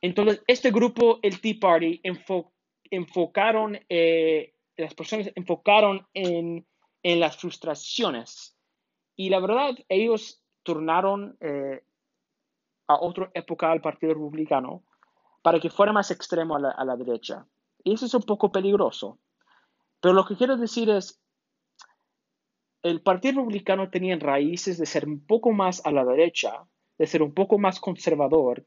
Entonces, 0.00 0.42
este 0.46 0.70
grupo, 0.70 1.18
el 1.22 1.40
Tea 1.40 1.56
Party, 1.60 2.00
enfocaron, 2.90 3.78
las 4.76 4.94
personas 4.94 5.30
enfocaron 5.34 6.06
en, 6.14 6.64
las 7.02 7.36
frustraciones. 7.36 8.56
Y 9.16 9.30
la 9.30 9.40
verdad, 9.40 9.74
ellos 9.88 10.40
turnaron 10.62 11.36
eh, 11.40 11.82
a 12.86 12.94
otra 12.94 13.30
época 13.34 13.72
al 13.72 13.80
Partido 13.80 14.14
Republicano 14.14 14.84
para 15.42 15.58
que 15.58 15.70
fuera 15.70 15.92
más 15.92 16.12
extremo 16.12 16.56
a 16.56 16.84
la 16.84 16.96
derecha. 16.96 17.44
Y 17.82 17.94
eso 17.94 18.06
es 18.06 18.14
un 18.14 18.22
poco 18.22 18.52
peligroso. 18.52 19.18
Pero 20.00 20.14
lo 20.14 20.24
que 20.24 20.36
quiero 20.36 20.56
decir 20.56 20.90
es, 20.90 21.20
el 22.82 23.00
Partido 23.00 23.40
Republicano 23.40 23.90
tenía 23.90 24.16
raíces 24.16 24.78
de 24.78 24.86
ser 24.86 25.06
un 25.06 25.20
poco 25.20 25.52
más 25.52 25.84
a 25.84 25.90
la 25.90 26.04
derecha, 26.04 26.64
de 26.96 27.06
ser 27.06 27.22
un 27.22 27.32
poco 27.32 27.58
más 27.58 27.80
conservador, 27.80 28.64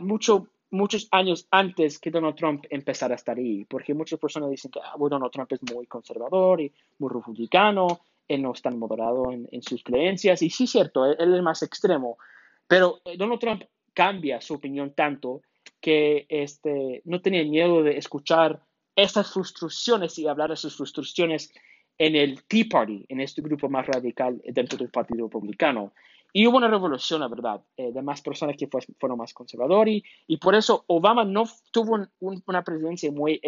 mucho, 0.00 0.48
muchos 0.70 1.08
años 1.10 1.46
antes 1.50 1.98
que 1.98 2.10
Donald 2.10 2.36
Trump 2.36 2.64
empezara 2.70 3.14
a 3.14 3.16
estar 3.16 3.36
ahí, 3.38 3.64
porque 3.64 3.94
muchas 3.94 4.18
personas 4.18 4.50
dicen 4.50 4.70
que 4.70 4.80
ah, 4.82 4.94
Donald 4.98 5.30
Trump 5.30 5.52
es 5.52 5.60
muy 5.74 5.86
conservador 5.86 6.60
y 6.60 6.72
muy 6.98 7.10
republicano, 7.10 8.00
él 8.26 8.42
no 8.42 8.52
es 8.52 8.62
tan 8.62 8.78
moderado 8.78 9.30
en, 9.30 9.62
sus 9.62 9.84
creencias, 9.84 10.42
y 10.42 10.50
sí 10.50 10.64
es 10.64 10.70
cierto, 10.70 11.06
él, 11.06 11.34
es 11.34 11.42
más 11.42 11.62
extremo, 11.62 12.18
pero 12.66 13.00
eh, 13.04 13.16
Donald 13.16 13.40
Trump 13.40 13.62
cambia 13.94 14.40
su 14.40 14.54
opinión 14.54 14.92
tanto 14.94 15.42
que 15.80 16.26
este, 16.28 17.02
no 17.04 17.22
tenía 17.22 17.44
miedo 17.44 17.82
de 17.82 17.96
escuchar 17.96 18.60
esas 18.96 19.32
frustraciones 19.32 20.18
y 20.18 20.26
hablar 20.26 20.50
de 20.50 20.56
sus 20.56 20.76
frustraciones 20.76 21.52
en 21.98 22.16
el 22.16 22.44
Tea 22.44 22.64
Party, 22.70 23.06
en 23.08 23.20
este 23.20 23.42
grupo 23.42 23.68
más 23.68 23.86
radical 23.86 24.40
dentro 24.44 24.78
del 24.78 24.90
Partido 24.90 25.26
Republicano. 25.26 25.92
Y 26.32 26.46
hubo 26.46 26.58
una 26.58 26.68
revolución, 26.68 27.20
la 27.20 27.28
verdad, 27.28 27.62
eh, 27.76 27.92
de 27.92 28.02
más 28.02 28.20
personas 28.20 28.56
que 28.56 28.68
fueron 28.98 29.18
más 29.18 29.32
conservadores 29.32 30.02
y, 30.26 30.36
por 30.36 30.54
eso 30.54 30.84
Obama 30.86 31.24
no 31.24 31.44
tuvo 31.70 32.06
una 32.20 32.62
presidencia 32.62 33.10
muy 33.10 33.40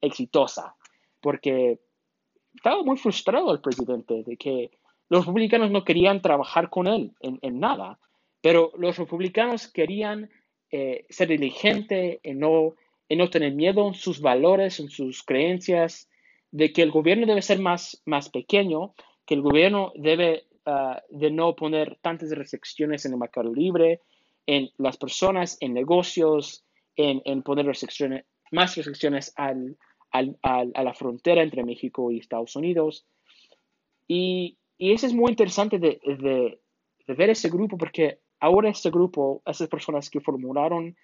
exitosa, 0.00 0.74
porque 1.20 1.78
estaba 2.54 2.82
muy 2.82 2.96
frustrado 2.96 3.52
el 3.52 3.60
presidente 3.60 4.24
de 4.24 4.36
que 4.36 4.72
los 5.08 5.24
republicanos 5.24 5.70
no 5.70 5.84
querían 5.84 6.20
trabajar 6.20 6.68
con 6.68 6.88
él 6.88 7.12
en, 7.20 7.60
nada, 7.60 8.00
pero 8.40 8.72
los 8.76 8.98
republicanos 8.98 9.68
querían 9.68 10.30
eh, 10.72 11.06
ser 11.10 11.28
diligentes 11.28 12.18
en 12.24 12.40
no, 12.40 12.74
en 13.08 13.18
no 13.18 13.30
tener 13.30 13.52
miedo 13.52 13.86
en 13.86 13.94
sus 13.94 14.20
valores, 14.20 14.80
en 14.80 14.88
sus 14.88 15.22
creencias, 15.22 16.09
de 16.50 16.72
que 16.72 16.82
el 16.82 16.90
gobierno 16.90 17.26
debe 17.26 17.42
ser 17.42 17.60
más, 17.60 18.02
más 18.06 18.28
pequeño, 18.28 18.94
que 19.24 19.34
el 19.34 19.42
gobierno 19.42 19.92
debe 19.94 20.46
Ah, 20.66 21.02
de 21.08 21.30
no 21.30 21.56
poner 21.56 21.98
tantas 22.02 22.30
restricciones 22.30 23.06
en 23.06 23.12
el 23.12 23.18
mercado 23.18 23.52
libre, 23.52 24.02
en 24.46 24.70
las 24.76 24.98
personas, 24.98 25.56
en 25.60 25.72
negocios, 25.72 26.64
en, 26.96 27.42
poner 27.42 27.64
restricciones, 27.64 28.26
más 28.52 28.76
restricciones 28.76 29.32
al, 29.36 29.76
a 30.12 30.82
la 30.84 30.94
frontera 30.94 31.42
entre 31.42 31.64
México 31.64 32.12
y 32.12 32.18
Estados 32.18 32.56
Unidos. 32.56 33.06
Y, 34.06 34.58
y 34.76 34.92
eso 34.92 35.06
es 35.06 35.14
muy 35.14 35.30
interesante 35.30 35.78
de, 35.78 35.98
de, 36.04 37.14
ver 37.14 37.30
ese 37.30 37.48
grupo 37.48 37.78
porque 37.78 38.20
ahora 38.38 38.68
este 38.68 38.90
grupo, 38.90 39.42
esas 39.46 39.68
personas 39.68 40.10
que 40.10 40.20
formularon, 40.20 40.94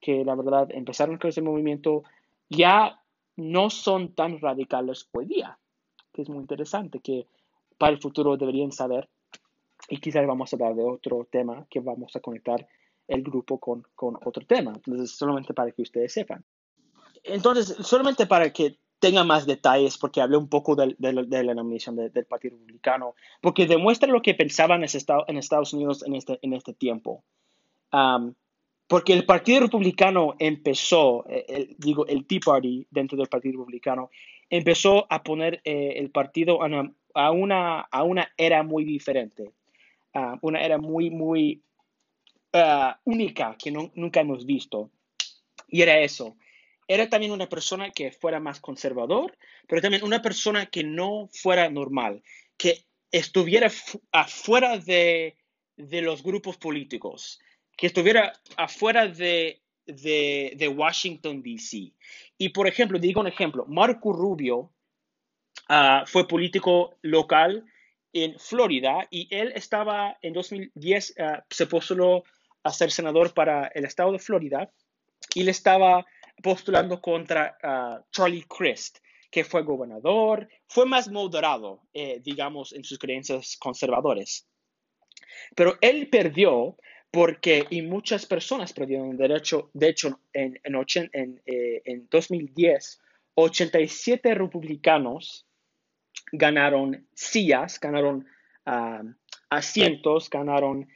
que 0.00 0.24
la 0.24 0.34
verdad 0.34 0.68
empezaron 0.72 1.16
con 1.16 1.30
ese 1.30 1.42
movimiento, 1.42 2.04
ya 2.50 3.00
no 3.36 3.70
son 3.70 4.14
tan 4.14 4.40
radicales 4.40 5.08
hoy 5.12 5.26
día, 5.26 5.58
que 6.12 6.22
es 6.22 6.28
muy 6.28 6.38
interesante, 6.38 7.00
que 7.00 7.26
para 7.78 7.92
el 7.92 8.00
futuro 8.00 8.36
deberían 8.36 8.72
saber. 8.72 9.08
Y 9.88 9.98
quizás 9.98 10.26
vamos 10.26 10.52
a 10.52 10.56
hablar 10.56 10.74
de 10.74 10.82
otro 10.82 11.28
tema 11.30 11.66
que 11.70 11.80
vamos 11.80 12.16
a 12.16 12.20
conectar 12.20 12.66
el 13.06 13.22
grupo 13.22 13.58
con, 13.58 13.86
con 13.94 14.16
otro 14.24 14.44
tema. 14.46 14.72
Entonces, 14.74 15.12
solamente 15.12 15.54
para 15.54 15.70
que 15.70 15.82
ustedes 15.82 16.12
sepan. 16.12 16.44
Entonces, 17.22 17.76
solamente 17.86 18.26
para 18.26 18.52
que 18.52 18.78
tengan 18.98 19.26
más 19.26 19.46
detalles, 19.46 19.98
porque 19.98 20.20
hablé 20.20 20.36
un 20.36 20.48
poco 20.48 20.74
de, 20.74 20.96
la 20.98 21.54
nominación 21.54 21.96
del 21.96 22.24
Partido 22.24 22.56
Republicano, 22.56 23.14
porque 23.40 23.66
demuestra 23.66 24.08
lo 24.08 24.22
que 24.22 24.34
pensaban 24.34 24.82
en 24.82 25.36
Estados 25.36 25.72
Unidos 25.72 26.04
en 26.06 26.14
este, 26.14 26.38
en 26.42 26.54
este 26.54 26.72
tiempo. 26.72 27.22
Porque 28.88 29.12
el 29.12 29.24
Partido 29.24 29.60
Republicano 29.60 30.36
empezó, 30.38 31.24
eh, 31.28 31.74
digo, 31.78 32.06
el 32.06 32.26
Tea 32.26 32.40
Party 32.44 32.86
dentro 32.90 33.18
del 33.18 33.28
Partido 33.28 33.58
Republicano, 33.58 34.10
empezó 34.48 35.06
a 35.10 35.22
poner 35.22 35.60
eh, 35.64 35.94
el 35.96 36.10
partido 36.10 36.62
a 36.62 36.66
una, 36.66 36.92
a 37.14 37.30
una, 37.32 37.80
a 37.80 38.02
una 38.04 38.32
era 38.36 38.62
muy 38.62 38.84
diferente, 38.84 39.52
una 40.40 40.60
era 40.60 40.78
muy, 40.78 41.10
muy 41.10 41.62
ah, 42.52 42.98
única 43.04 43.56
que 43.58 43.70
nunca 43.70 44.20
hemos 44.20 44.46
visto. 44.46 44.90
Y 45.68 45.82
era 45.82 45.98
eso. 46.00 46.36
Era 46.88 47.08
también 47.08 47.32
una 47.32 47.48
persona 47.48 47.90
que 47.90 48.12
fuera 48.12 48.38
más 48.38 48.60
conservador, 48.60 49.36
pero 49.66 49.82
también 49.82 50.04
una 50.04 50.22
persona 50.22 50.66
que 50.66 50.84
no 50.84 51.28
fuera 51.32 51.68
normal, 51.68 52.22
que 52.56 52.84
estuviera 53.10 53.70
afuera 54.12 54.78
de, 54.78 55.36
de 55.76 56.02
los 56.02 56.22
grupos 56.22 56.56
políticos, 56.56 57.40
que 57.76 57.88
estuviera 57.88 58.32
afuera 58.56 59.06
de, 59.06 59.60
de, 59.86 60.54
de 60.56 60.68
Washington, 60.68 61.42
D.C. 61.42 61.92
Y 62.38 62.48
por 62.50 62.66
ejemplo, 62.66 62.98
digo 62.98 63.20
un 63.20 63.26
ejemplo, 63.26 63.66
Marco 63.66 64.12
Rubio 64.12 64.72
Ah, 65.68 66.04
fue 66.06 66.28
político 66.28 66.96
local 67.02 67.64
en 68.12 68.38
Florida 68.38 69.06
y 69.10 69.26
él 69.34 69.52
estaba 69.54 70.16
en 70.22 70.32
2010, 70.32 71.14
ah, 71.18 71.44
se 71.50 71.66
postuló 71.66 72.22
a 72.62 72.72
ser 72.72 72.90
senador 72.92 73.34
para 73.34 73.66
el 73.68 73.84
estado 73.84 74.12
de 74.12 74.20
Florida 74.20 74.70
y 75.34 75.42
le 75.42 75.50
estaba 75.50 76.06
postulando 76.42 77.00
contra 77.00 77.58
ah, 77.62 78.00
Charlie 78.12 78.46
Crist, 78.48 78.98
que 79.30 79.42
fue 79.42 79.62
gobernador, 79.62 80.48
fue 80.68 80.86
más 80.86 81.10
moderado, 81.10 81.82
eh, 81.92 82.20
digamos, 82.22 82.72
en 82.72 82.84
sus 82.84 82.98
creencias 82.98 83.56
conservadores. 83.56 84.46
Pero 85.56 85.78
él 85.80 86.08
perdió 86.08 86.76
porque, 87.16 87.66
y 87.70 87.80
muchas 87.80 88.26
personas 88.26 88.74
perdieron 88.74 89.16
derecho, 89.16 89.70
de 89.72 89.88
hecho, 89.88 90.20
en, 90.34 90.60
en, 90.62 90.74
en, 91.14 91.42
eh, 91.46 91.80
en 91.86 92.06
2010, 92.10 93.00
87 93.36 94.34
republicanos 94.34 95.46
ganaron 96.30 97.08
sillas, 97.14 97.80
ganaron 97.80 98.26
ah, 98.66 99.02
asientos, 99.48 100.28
ganaron 100.28 100.86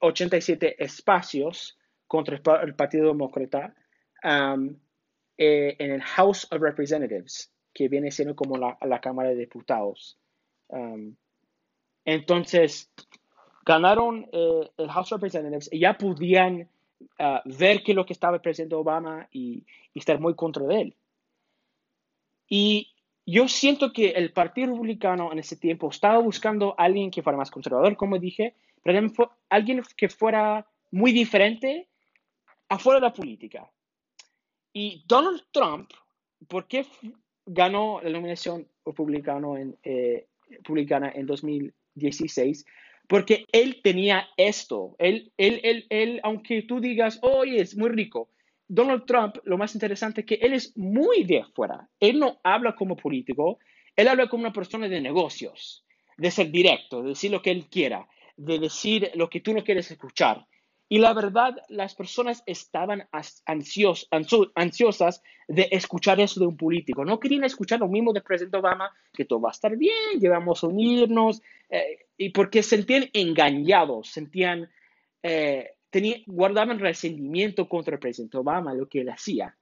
87 0.00 0.66
eh, 0.66 0.76
espacios 0.78 1.78
contra 2.06 2.38
el 2.62 2.74
Partido 2.74 3.06
Demócrata 3.06 3.74
eh, 4.22 5.76
en 5.78 5.90
el 5.90 6.02
House 6.02 6.46
of 6.50 6.60
Representatives, 6.60 7.50
que 7.72 7.88
viene 7.88 8.10
siendo 8.10 8.36
como 8.36 8.58
la, 8.58 9.00
Cámara 9.00 9.30
de 9.30 9.36
Diputados. 9.36 10.18
Entonces, 12.04 12.92
ganaron 13.64 14.28
eh, 14.32 14.70
el 14.76 14.90
House 14.90 15.12
of 15.12 15.20
Representatives 15.20 15.68
y 15.72 15.80
ya 15.80 15.96
podían 15.96 16.68
uh, 17.18 17.40
ver 17.44 17.82
que 17.82 17.94
lo 17.94 18.04
que 18.04 18.12
estaba 18.12 18.36
el 18.36 18.42
presidente 18.42 18.74
Obama 18.74 19.28
y, 19.32 19.64
y, 19.92 19.98
estar 19.98 20.20
muy 20.20 20.34
contra 20.34 20.64
de 20.66 20.80
él. 20.80 20.96
Y 22.48 22.94
yo 23.26 23.48
siento 23.48 23.92
que 23.92 24.10
el 24.10 24.32
Partido 24.32 24.68
Republicano 24.68 25.32
en 25.32 25.38
ese 25.38 25.56
tiempo 25.56 25.88
estaba 25.90 26.18
buscando 26.18 26.74
a 26.78 26.84
alguien 26.84 27.10
que 27.10 27.22
fuera 27.22 27.38
más 27.38 27.50
conservador, 27.50 27.96
como 27.96 28.18
dije, 28.18 28.54
pero 28.82 29.00
alguien 29.48 29.82
que 29.96 30.08
fuera 30.08 30.66
muy 30.90 31.12
diferente 31.12 31.88
afuera 32.68 33.00
de 33.00 33.06
la 33.06 33.12
política. 33.12 33.70
Y 34.72 35.04
Donald 35.06 35.42
Trump, 35.52 35.90
¿por 36.48 36.66
qué 36.66 36.86
ganó 37.46 38.00
la 38.02 38.10
nominación 38.10 38.68
republicano 38.84 39.56
en, 39.56 39.76
eh, 39.82 40.26
republicana 40.48 41.10
en 41.14 41.26
2016? 41.26 42.66
Porque 43.08 43.46
él 43.52 43.80
tenía 43.82 44.28
esto. 44.36 44.96
Él, 44.98 45.32
él, 45.36 45.60
él, 45.62 45.86
él, 45.90 46.20
aunque 46.22 46.62
tú 46.62 46.80
digas, 46.80 47.18
oye, 47.22 47.60
es 47.60 47.76
muy 47.76 47.90
rico, 47.90 48.30
Donald 48.66 49.04
Trump, 49.04 49.36
lo 49.44 49.58
más 49.58 49.74
interesante 49.74 50.22
es 50.22 50.26
que 50.26 50.34
él 50.36 50.54
es 50.54 50.76
muy 50.76 51.24
de 51.24 51.40
afuera. 51.40 51.88
Él 52.00 52.18
no 52.18 52.40
habla 52.42 52.74
como 52.74 52.96
político, 52.96 53.58
él 53.94 54.08
habla 54.08 54.28
como 54.28 54.42
una 54.42 54.52
persona 54.52 54.88
de 54.88 55.00
negocios, 55.00 55.84
de 56.16 56.30
ser 56.30 56.50
directo, 56.50 57.02
de 57.02 57.10
decir 57.10 57.30
lo 57.30 57.42
que 57.42 57.50
él 57.50 57.66
quiera, 57.70 58.08
de 58.36 58.58
decir 58.58 59.10
lo 59.14 59.28
que 59.28 59.40
tú 59.40 59.52
no 59.52 59.62
quieres 59.62 59.90
escuchar. 59.90 60.46
Y 60.88 60.98
la 60.98 61.14
verdad, 61.14 61.56
las 61.68 61.94
personas 61.94 62.42
estaban 62.46 63.08
ansios, 63.46 64.08
ansiosas 64.54 65.22
de 65.48 65.68
escuchar 65.70 66.20
eso 66.20 66.40
de 66.40 66.46
un 66.46 66.56
político. 66.56 67.04
No 67.04 67.18
querían 67.18 67.44
escuchar 67.44 67.80
lo 67.80 67.88
mismo 67.88 68.12
del 68.12 68.22
presidente 68.22 68.58
Obama, 68.58 68.90
que 69.12 69.24
todo 69.24 69.40
va 69.40 69.48
a 69.48 69.52
estar 69.52 69.76
bien, 69.76 70.20
que 70.20 70.28
vamos 70.28 70.62
a 70.62 70.66
unirnos, 70.66 71.42
eh, 71.70 72.06
y 72.18 72.28
porque 72.30 72.62
sentían 72.62 73.08
engañados, 73.12 74.08
sentían 74.08 74.70
eh, 75.22 75.74
guardaban 76.26 76.78
resentimiento 76.78 77.68
contra 77.68 77.94
el 77.94 78.00
presidente 78.00 78.36
Obama, 78.36 78.74
lo 78.74 78.88
que 78.88 79.00
él 79.00 79.10
hacía. 79.10 79.56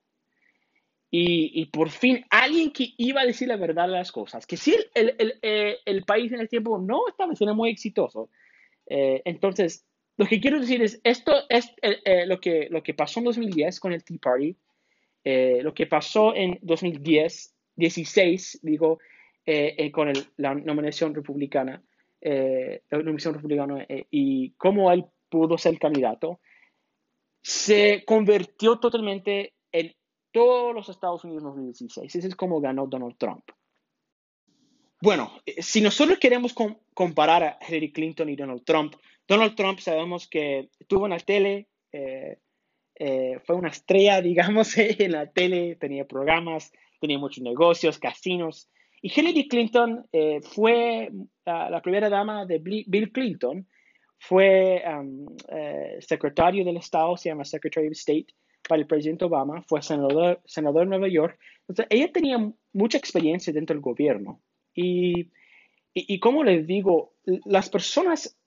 Y, 1.15 1.67
por 1.67 1.91
fin 1.91 2.25
alguien 2.31 2.73
que 2.73 2.95
iba 2.97 3.21
a 3.21 3.27
decir 3.27 3.47
la 3.47 3.59
verdad 3.59 3.87
de 3.87 3.93
las 3.93 4.11
cosas, 4.11 4.47
que 4.47 4.57
si 4.57 4.75
el, 4.95 5.15
el, 5.19 5.39
eh, 5.43 5.77
el, 5.85 6.05
país 6.05 6.33
en 6.33 6.41
el 6.41 6.49
tiempo 6.49 6.79
no 6.79 7.07
estaba 7.07 7.35
siendo 7.35 7.55
muy 7.55 7.69
exitoso. 7.69 8.31
Eh, 8.87 9.21
entonces, 9.27 9.85
lo 10.17 10.27
que 10.27 10.41
quiero 10.41 10.61
decir 10.61 10.83
es, 10.83 11.01
esto 11.05 11.33
es 11.49 11.73
eh, 11.83 12.27
lo, 12.27 12.41
que, 12.41 12.69
lo 12.71 12.83
que 12.83 12.95
pasó 12.95 13.21
en 13.21 13.25
2010 13.25 13.81
con 13.81 13.93
el 13.93 14.05
Tea 14.05 14.19
Party, 14.21 14.57
lo 15.25 15.73
que 15.73 15.87
pasó 15.87 16.35
en 16.35 16.59
2010, 16.63 17.55
16, 17.77 18.61
digo, 18.63 18.99
con 19.93 20.09
el, 20.09 20.25
la 20.37 20.55
nominación 20.55 21.15
republicana, 21.15 21.83
la 22.21 22.99
nominación 22.99 23.35
republicana 23.35 23.87
y 24.11 24.51
cómo 24.53 24.91
él 24.93 25.05
pudo 25.29 25.57
ser 25.57 25.79
candidato, 25.79 26.41
se 27.43 28.05
convirtió 28.05 28.79
totalmente 28.79 29.55
en 29.73 29.95
todos 30.31 30.75
los 30.75 30.89
Estados 30.89 31.25
Unidos 31.25 31.43
en 31.43 31.49
2016. 31.49 32.15
Ese 32.15 32.29
es 32.29 32.37
como 32.37 32.61
ganó 32.61 32.87
Donald 32.87 33.17
Trump. 33.19 33.45
Bueno, 35.01 35.33
eh, 35.45 35.63
si 35.63 35.81
nosotros 35.81 36.19
queremos 36.19 36.55
comparar 36.95 37.43
a 37.43 37.59
Hillary 37.67 37.93
Clinton 37.93 38.29
y 38.29 38.37
Donald 38.37 38.65
Trump, 38.65 38.95
Donald 39.29 39.55
Trump 39.55 39.79
sabemos 39.79 40.29
que 40.29 40.69
tuvo 40.87 41.07
en 41.07 41.11
la 41.11 41.19
tele, 41.19 41.69
eh, 41.93 42.39
eh, 42.95 43.39
fue 43.45 43.57
una 43.57 43.69
estrella, 43.69 44.21
digamos, 44.23 44.77
en 44.79 45.13
la 45.13 45.31
tele, 45.31 45.77
tenía 45.77 46.07
programas, 46.07 46.73
tenía 47.01 47.19
muchos 47.19 47.43
negocios, 47.43 47.99
casinos. 47.99 48.69
Y 49.01 49.13
Hillary 49.19 49.49
Clinton 49.49 50.07
fue 50.43 51.11
la 51.45 51.83
primera 51.83 52.09
dama 52.09 52.47
de 52.47 52.59
Bill 52.61 53.11
Clinton 53.11 53.67
fue 54.23 54.81
um, 54.87 55.27
eh, 55.49 55.97
secretario 56.01 56.65
del 56.65 56.77
Estado, 56.77 57.17
se 57.17 57.29
llama 57.29 57.45
Secretary 57.45 57.89
of 57.89 57.95
State 57.95 58.27
para 58.69 58.81
el 58.81 58.87
presidente 58.87 59.25
Obama, 59.25 59.63
fue 59.63 59.83
senador, 59.83 60.41
senador 60.45 60.85
de 60.85 60.91
Nueva 60.91 61.09
York. 61.09 61.37
Entonces, 61.63 61.87
ella 61.91 62.13
tenía 62.13 62.39
mucha 62.73 62.99
experiencia 62.99 63.53
dentro 63.53 63.75
del 63.75 63.83
gobierno. 63.83 64.41
Y, 64.75 65.33
y, 65.93 66.21
como 66.21 66.45
les 66.45 66.69
digo, 66.69 67.15
las 67.45 67.69
personas 67.69 68.39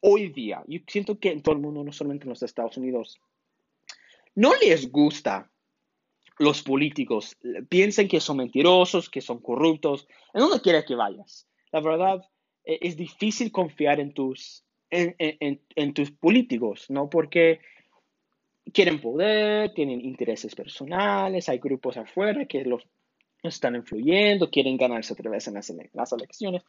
hoy 0.00 0.28
día, 0.28 0.62
yo 0.66 0.80
siento 0.86 1.18
que 1.18 1.30
en 1.30 1.42
todo 1.42 1.54
el 1.54 1.60
mundo, 1.60 1.82
no 1.84 1.92
solamente 1.92 2.24
en 2.24 2.30
los 2.30 2.42
Estados 2.42 2.76
Unidos, 2.76 3.20
no 4.34 4.54
les 4.56 4.90
gusta 4.90 5.50
los 6.38 6.62
políticos. 6.62 7.36
Piensan 7.68 8.08
que 8.08 8.20
son 8.20 8.38
mentirosos, 8.38 9.08
que 9.08 9.20
son 9.20 9.40
corruptos, 9.40 10.06
en 10.34 10.40
donde 10.40 10.60
quiera 10.60 10.84
que 10.84 10.94
vayas. 10.94 11.48
La 11.72 11.80
verdad, 11.80 12.22
e, 12.64 12.78
es 12.82 12.96
difícil 12.96 13.50
confiar 13.50 14.00
en 14.00 14.12
tus 14.12 14.66
en, 14.90 15.94
tus 15.94 16.10
políticos, 16.12 16.86
¿no? 16.88 17.10
Porque 17.10 17.60
quieren 18.72 19.00
poder, 19.00 19.72
tienen 19.74 20.00
intereses 20.00 20.54
personales, 20.54 21.48
hay 21.48 21.58
grupos 21.58 21.96
afuera 21.96 22.46
que 22.46 22.64
los, 22.64 22.86
están 23.42 23.76
influyendo, 23.76 24.50
quieren 24.50 24.76
ganarse 24.76 25.12
otra 25.12 25.30
vez 25.30 25.48
en 25.48 25.54
las, 25.54 25.72
las, 25.92 26.12
elecciones. 26.12 26.62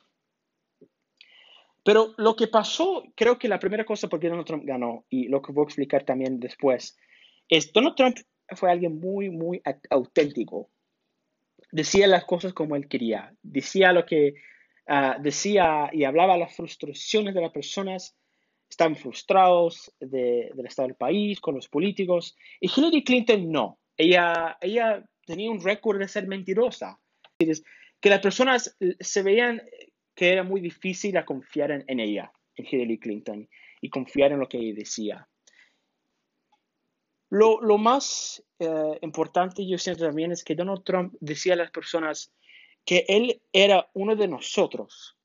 Pero 1.87 2.13
lo 2.17 2.35
que 2.35 2.47
pasó, 2.47 3.05
creo 3.15 3.39
que 3.39 3.47
la 3.47 3.59
primera 3.59 3.85
cosa 3.85 4.09
por 4.09 4.19
qué 4.19 4.27
Donald 4.27 4.45
Trump 4.45 4.65
ganó, 4.65 5.05
y 5.09 5.29
lo 5.29 5.41
que 5.41 5.53
voy 5.53 5.63
a 5.63 5.67
explicar 5.67 6.03
también 6.03 6.37
después, 6.37 6.97
es 7.47 7.71
Donald 7.71 7.95
Trump 7.95 8.17
fue 8.55 8.69
alguien 8.69 8.99
muy, 8.99 9.29
muy 9.29 9.61
auténtico. 9.89 10.69
Decía 11.71 12.07
las 12.07 12.25
cosas 12.25 12.51
como 12.51 12.75
él 12.75 12.89
quería, 12.89 13.33
decía 13.41 13.93
lo 13.93 14.05
que 14.05 14.35
Ah, 14.89 15.17
decía 15.19 15.89
y 15.91 16.05
hablaba 16.05 16.37
las 16.37 16.55
frustraciones 16.55 17.35
de 17.35 17.41
las 17.41 17.51
personas, 17.51 18.15
están 18.69 18.95
frustrados 18.95 19.93
del 19.99 20.65
estado 20.65 20.87
del 20.87 20.95
país, 20.95 21.41
con 21.41 21.55
los 21.55 21.67
políticos. 21.67 22.37
Y 22.61 22.69
Hillary 22.73 23.03
Clinton 23.03 23.51
no. 23.51 23.79
Ella, 23.97 24.57
ella 24.61 25.03
tenía 25.25 25.51
un 25.51 25.61
récord 25.61 25.99
de 25.99 26.07
ser 26.07 26.27
mentirosa. 26.27 26.99
Que 27.37 28.09
las 28.09 28.19
personas 28.19 28.77
se 28.99 29.23
veían 29.23 29.61
que 30.17 30.33
era 30.33 30.41
muy 30.41 30.59
difícil 30.59 31.15
a 31.15 31.25
confiar 31.25 31.69
en, 31.71 31.99
ella, 31.99 32.33
en 32.55 32.65
Hillary 32.65 32.97
Clinton, 32.97 33.47
y 33.79 33.89
confiar 33.91 34.31
en 34.31 34.39
lo 34.39 34.49
que 34.49 34.57
ella 34.57 34.73
decía. 34.75 35.29
Lo, 37.29 37.61
lo 37.61 37.77
más 37.77 38.43
eh, 38.57 38.97
importante, 39.03 39.65
yo 39.67 39.77
siento 39.77 40.05
también, 40.05 40.31
es 40.31 40.43
que 40.43 40.55
Donald 40.55 40.83
Trump 40.83 41.13
decía 41.19 41.53
a 41.53 41.57
las 41.57 41.69
personas, 41.69 42.33
que 42.83 43.05
Él 43.07 43.39
era 43.53 43.91
uno 43.93 44.15
de 44.15 44.27
nosotros, 44.27 45.15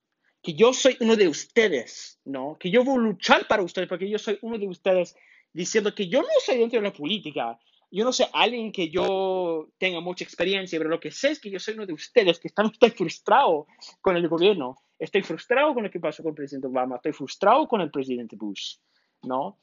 que 0.42 0.52
yo 0.52 0.74
soy 0.74 0.98
uno 1.00 1.16
de 1.16 1.28
ustedes, 1.28 2.20
¿no? 2.26 2.58
Que 2.60 2.70
yo 2.70 2.84
voy 2.84 2.96
a 2.96 3.08
luchar 3.08 3.48
para 3.48 3.62
ustedes 3.62 3.88
porque 3.88 4.10
yo 4.10 4.18
soy 4.18 4.38
uno 4.42 4.58
de 4.58 4.68
ustedes, 4.68 5.16
diciendo 5.54 5.94
que 5.94 6.06
yo 6.06 6.20
no 6.20 6.28
soy 6.44 6.58
dentro 6.58 6.78
de 6.78 6.88
la 6.88 6.92
política, 6.92 7.58
yo 7.92 8.04
no 8.04 8.12
sé 8.12 8.26
alguien 8.32 8.72
que 8.72 8.88
yo 8.88 9.68
tenga 9.78 10.00
mucha 10.00 10.24
experiencia, 10.24 10.78
pero 10.78 10.90
lo 10.90 10.98
que 10.98 11.10
sé 11.10 11.32
es 11.32 11.40
que 11.40 11.50
yo 11.50 11.58
soy 11.58 11.74
uno 11.74 11.86
de 11.86 11.92
ustedes, 11.92 12.40
que 12.40 12.48
están, 12.48 12.66
estoy 12.72 12.90
frustrado 12.90 13.66
con 14.00 14.16
el 14.16 14.26
gobierno, 14.28 14.78
estoy 14.98 15.22
frustrado 15.22 15.74
con 15.74 15.84
lo 15.84 15.90
que 15.90 16.00
pasó 16.00 16.22
con 16.22 16.30
el 16.30 16.36
presidente 16.36 16.68
Obama, 16.68 16.96
estoy 16.96 17.12
frustrado 17.12 17.68
con 17.68 17.82
el 17.82 17.90
presidente 17.90 18.36
Bush, 18.36 18.76
¿no? 19.22 19.58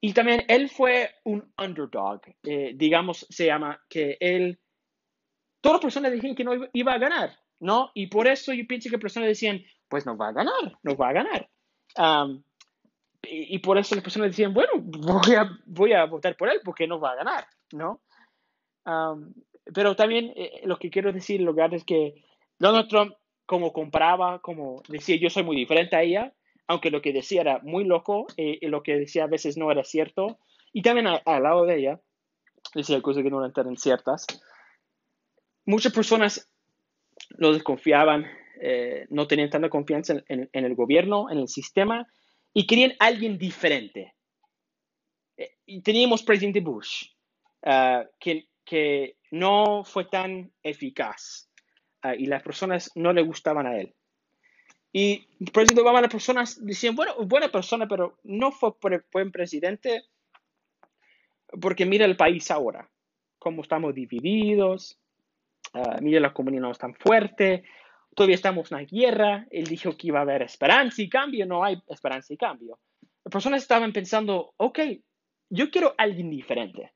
Y 0.00 0.12
también 0.12 0.44
él 0.48 0.68
fue 0.68 1.10
un 1.24 1.52
underdog, 1.62 2.20
eh, 2.42 2.72
digamos, 2.74 3.26
se 3.30 3.46
llama 3.46 3.80
que 3.88 4.16
él 4.18 4.58
todas 5.60 5.76
las 5.76 5.82
personas 5.82 6.12
dijeron 6.12 6.36
que 6.36 6.44
no 6.44 6.52
iba 6.72 6.92
a 6.92 6.98
ganar, 6.98 7.38
¿no? 7.60 7.90
Y 7.94 8.08
por 8.08 8.26
eso 8.26 8.52
yo 8.52 8.66
pienso 8.66 8.90
que 8.90 8.98
personas 8.98 9.28
decían, 9.28 9.62
pues 9.88 10.04
no 10.04 10.16
va 10.16 10.28
a 10.28 10.32
ganar, 10.32 10.78
no 10.82 10.96
va 10.96 11.08
a 11.08 11.12
ganar. 11.12 11.50
Y, 13.28 13.58
por 13.58 13.78
eso 13.78 13.94
las 13.94 14.04
personas 14.04 14.30
decían, 14.30 14.54
bueno, 14.54 14.72
voy 14.76 15.34
a, 15.34 15.50
voy 15.66 15.92
a 15.92 16.04
votar 16.06 16.36
por 16.36 16.48
él 16.48 16.60
porque 16.64 16.86
no 16.86 17.00
va 17.00 17.12
a 17.12 17.16
ganar, 17.16 17.46
¿no? 17.72 18.00
pero 19.74 19.96
también 19.96 20.34
eh, 20.36 20.60
lo 20.64 20.78
que 20.78 20.90
quiero 20.90 21.10
decir 21.10 21.40
en 21.40 21.46
lugar 21.46 21.72
es 21.72 21.84
que 21.84 22.22
Donald 22.58 22.86
Trump, 22.88 23.14
como 23.46 23.72
comparaba, 23.72 24.40
como 24.40 24.82
decía, 24.88 25.16
yo 25.16 25.30
soy 25.30 25.42
muy 25.42 25.56
diferente 25.56 25.96
a 25.96 26.02
ella, 26.02 26.34
aunque 26.66 26.90
lo 26.90 27.00
que 27.00 27.14
decía 27.14 27.40
era 27.40 27.60
muy 27.60 27.84
loco 27.84 28.26
eh, 28.36 28.58
y 28.60 28.66
lo 28.66 28.82
que 28.82 28.98
decía 28.98 29.24
a 29.24 29.28
veces 29.28 29.56
no 29.56 29.70
era 29.70 29.82
cierto, 29.82 30.38
y 30.72 30.82
también 30.82 31.06
al 31.06 31.42
lado 31.42 31.64
de 31.64 31.78
ella 31.78 32.00
decía 32.74 33.00
cosas 33.00 33.22
que 33.22 33.30
no 33.30 33.42
eran 33.42 33.76
ciertas 33.76 34.26
muchas 35.66 35.92
personas 35.92 36.50
lo 37.30 37.52
desconfiaban, 37.52 38.26
eh, 38.60 39.06
no 39.10 39.26
tenían 39.26 39.50
tanta 39.50 39.68
confianza 39.68 40.14
en, 40.28 40.48
el 40.52 40.74
gobierno, 40.74 41.30
en 41.30 41.38
el 41.38 41.48
sistema, 41.48 42.06
y 42.54 42.66
querían 42.66 42.94
alguien 42.98 43.36
diferente. 43.36 44.14
Eh, 45.36 45.56
y 45.66 45.82
teníamos 45.82 46.22
presidente 46.22 46.60
Bush, 46.60 47.08
ah, 47.64 48.04
que, 48.18 48.48
que, 48.64 49.18
no 49.32 49.82
fue 49.84 50.04
tan 50.04 50.52
eficaz, 50.62 51.50
ah, 52.02 52.14
y 52.14 52.26
las 52.26 52.42
personas 52.42 52.90
no 52.94 53.12
le 53.12 53.22
gustaban 53.22 53.66
a 53.66 53.76
él. 53.76 53.92
Y 54.92 55.26
el 55.40 55.50
presidente 55.50 55.82
Obama, 55.82 56.00
las 56.00 56.12
personas 56.12 56.64
decían, 56.64 56.94
bueno, 56.94 57.16
buena 57.26 57.50
persona, 57.50 57.88
pero 57.88 58.16
no 58.22 58.52
fue 58.52 58.74
buen 59.12 59.32
presidente 59.32 60.04
porque 61.60 61.86
mira 61.86 62.04
el 62.04 62.16
país 62.16 62.50
ahora, 62.50 62.88
cómo 63.38 63.62
estamos 63.62 63.94
divididos, 63.94 64.98
uh, 65.74 66.00
mira 66.00 66.20
la 66.20 66.32
comunidad 66.32 66.62
no 66.62 66.70
es 66.70 66.78
tan 66.78 66.94
fuerte, 66.94 67.64
todavía 68.14 68.36
estamos 68.36 68.70
en 68.70 68.78
una 68.78 68.86
guerra, 68.86 69.46
él 69.50 69.64
dijo 69.66 69.96
que 69.96 70.08
iba 70.08 70.20
a 70.20 70.22
haber 70.22 70.42
esperanza 70.42 71.02
y 71.02 71.08
cambio, 71.08 71.46
no 71.46 71.64
hay 71.64 71.80
esperanza 71.88 72.32
y 72.32 72.36
cambio. 72.36 72.78
Las 73.24 73.32
personas 73.32 73.62
estaban 73.62 73.92
pensando, 73.92 74.54
ok, 74.56 74.80
yo 75.50 75.70
quiero 75.70 75.94
alguien 75.98 76.30
diferente. 76.30 76.92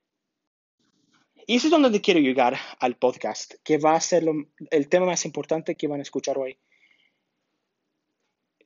Y 1.46 1.57
eso 1.57 1.68
es 1.68 1.70
donde 1.70 2.00
quiero 2.00 2.20
llegar 2.20 2.59
al 2.78 2.96
podcast, 2.96 3.54
que 3.64 3.78
va 3.78 3.94
a 3.94 4.00
ser 4.00 4.24
el 4.70 4.88
tema 4.88 5.07
más 5.07 5.24
importante 5.24 5.76
que 5.76 5.88
van 5.88 6.00
a 6.00 6.02
escuchar 6.02 6.37
hoy. 6.37 6.59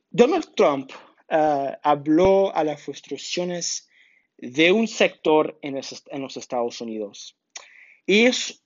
Donald 0.09 0.53
Trump 0.55 0.91
uh, 1.31 1.71
habló 1.81 2.53
a 2.53 2.63
las 2.63 2.83
frustraciones 2.83 3.89
de 4.37 4.71
un 4.71 4.87
sector 4.87 5.57
en 5.61 5.75
los, 5.75 6.37
Estados 6.37 6.81
Unidos. 6.81 7.37
Y 8.05 8.25
es, 8.25 8.62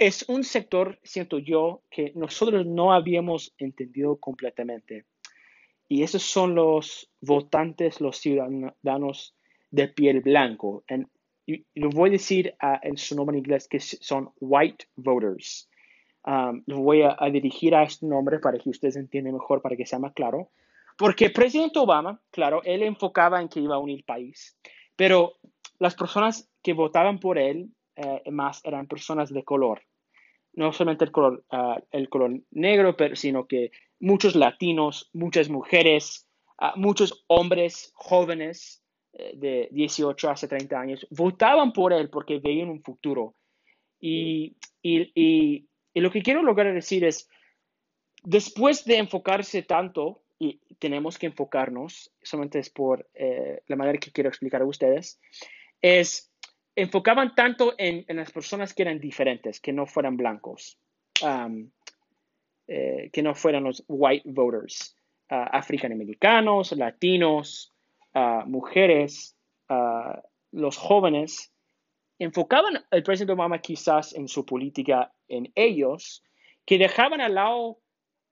es 0.00 0.24
un 0.28 0.44
sector, 0.44 0.98
siento 1.02 1.38
yo, 1.38 1.82
que 1.90 2.12
nosotros 2.14 2.64
no 2.64 2.94
habíamos 2.94 3.54
entendido 3.58 4.16
completamente. 4.16 5.04
Y 5.88 6.02
esos 6.02 6.22
son 6.22 6.54
los 6.54 7.10
votantes, 7.20 8.00
los 8.00 8.16
ciudadanos 8.16 9.36
de 9.70 9.88
piel 9.88 10.22
blanco. 10.22 10.84
lo 11.74 11.90
voy 11.90 12.08
a 12.08 12.12
decir 12.12 12.54
en 12.82 12.96
su 12.96 13.14
nombre 13.14 13.36
en 13.36 13.40
inglés 13.40 13.68
que 13.68 13.78
son 13.78 14.30
white 14.40 14.86
voters. 14.96 15.68
Um, 16.24 16.62
lo 16.66 16.80
voy 16.80 17.02
a, 17.02 17.16
a, 17.18 17.28
dirigir 17.28 17.74
a 17.74 17.82
este 17.82 18.06
nombre 18.06 18.38
para 18.38 18.58
que 18.58 18.70
ustedes 18.70 18.96
entiendan 18.96 19.34
mejor, 19.34 19.60
para 19.60 19.76
que 19.76 19.84
sea 19.84 19.98
más 19.98 20.14
claro. 20.14 20.50
Porque 20.96 21.26
el 21.26 21.32
presidente 21.32 21.78
Obama, 21.78 22.22
claro, 22.30 22.62
él 22.64 22.82
enfocaba 22.82 23.40
en 23.40 23.48
que 23.48 23.60
iba 23.60 23.74
a 23.74 23.78
unir 23.78 23.98
el 23.98 24.04
país, 24.04 24.56
pero 24.96 25.34
las 25.78 25.94
personas 25.94 26.50
que 26.62 26.72
votaban 26.72 27.18
por 27.20 27.38
él 27.38 27.70
eh, 27.96 28.30
más 28.30 28.64
eran 28.64 28.86
personas 28.86 29.30
de 29.30 29.44
color. 29.44 29.82
No 30.52 30.72
solamente 30.72 31.04
el 31.04 31.12
color, 31.12 31.44
ah, 31.50 31.80
el 31.90 32.08
color 32.08 32.40
negro, 32.50 32.96
pero, 32.96 33.16
sino 33.16 33.46
que 33.46 33.70
muchos 33.98 34.34
latinos, 34.34 35.10
muchas 35.12 35.48
mujeres, 35.48 36.26
ah, 36.58 36.74
muchos 36.76 37.24
hombres 37.28 37.92
jóvenes 37.94 38.82
eh, 39.12 39.32
de 39.36 39.68
18 39.72 40.30
a 40.30 40.34
30 40.34 40.80
años 40.80 41.06
votaban 41.10 41.72
por 41.72 41.92
él 41.92 42.10
porque 42.10 42.38
veían 42.38 42.68
un 42.68 42.82
futuro. 42.82 43.34
Y, 44.00 44.56
y 44.82 45.66
lo 45.94 46.10
que 46.10 46.22
quiero 46.22 46.42
lograr 46.42 46.72
decir 46.72 47.04
es, 47.04 47.28
después 48.22 48.84
de 48.84 48.96
enfocarse 48.96 49.62
tanto 49.62 50.22
y 50.40 50.58
tenemos 50.78 51.18
que 51.18 51.26
enfocarnos, 51.26 52.12
solamente 52.22 52.58
es 52.58 52.70
por 52.70 53.06
eh, 53.12 53.62
la 53.66 53.76
manera 53.76 53.98
que 53.98 54.10
quiero 54.10 54.30
explicar 54.30 54.62
a 54.62 54.66
ustedes, 54.66 55.20
es 55.82 56.29
enfocaban 56.76 57.34
tanto 57.34 57.74
en, 57.78 58.04
las 58.16 58.30
personas 58.30 58.74
que 58.74 58.82
eran 58.82 59.00
diferentes, 59.00 59.60
que 59.60 59.72
no 59.72 59.86
fueran 59.86 60.16
blancos, 60.16 60.78
um, 61.22 61.70
eh, 62.66 63.10
que 63.12 63.22
no 63.22 63.34
fueran 63.34 63.64
los 63.64 63.82
white 63.88 64.28
voters, 64.30 64.96
uh, 65.30 65.46
africanoamericanos, 65.52 66.72
latinos, 66.72 67.72
uh, 68.14 68.46
mujeres, 68.46 69.36
uh, 69.68 70.20
los 70.52 70.76
jóvenes, 70.76 71.52
enfocaban 72.18 72.84
el 72.90 73.02
presidente 73.02 73.32
Obama 73.32 73.60
quizás 73.60 74.14
en 74.14 74.28
su 74.28 74.44
política 74.44 75.12
en 75.28 75.50
ellos, 75.54 76.22
que 76.64 76.78
dejaban 76.78 77.20
al 77.20 77.34
lado 77.34 77.80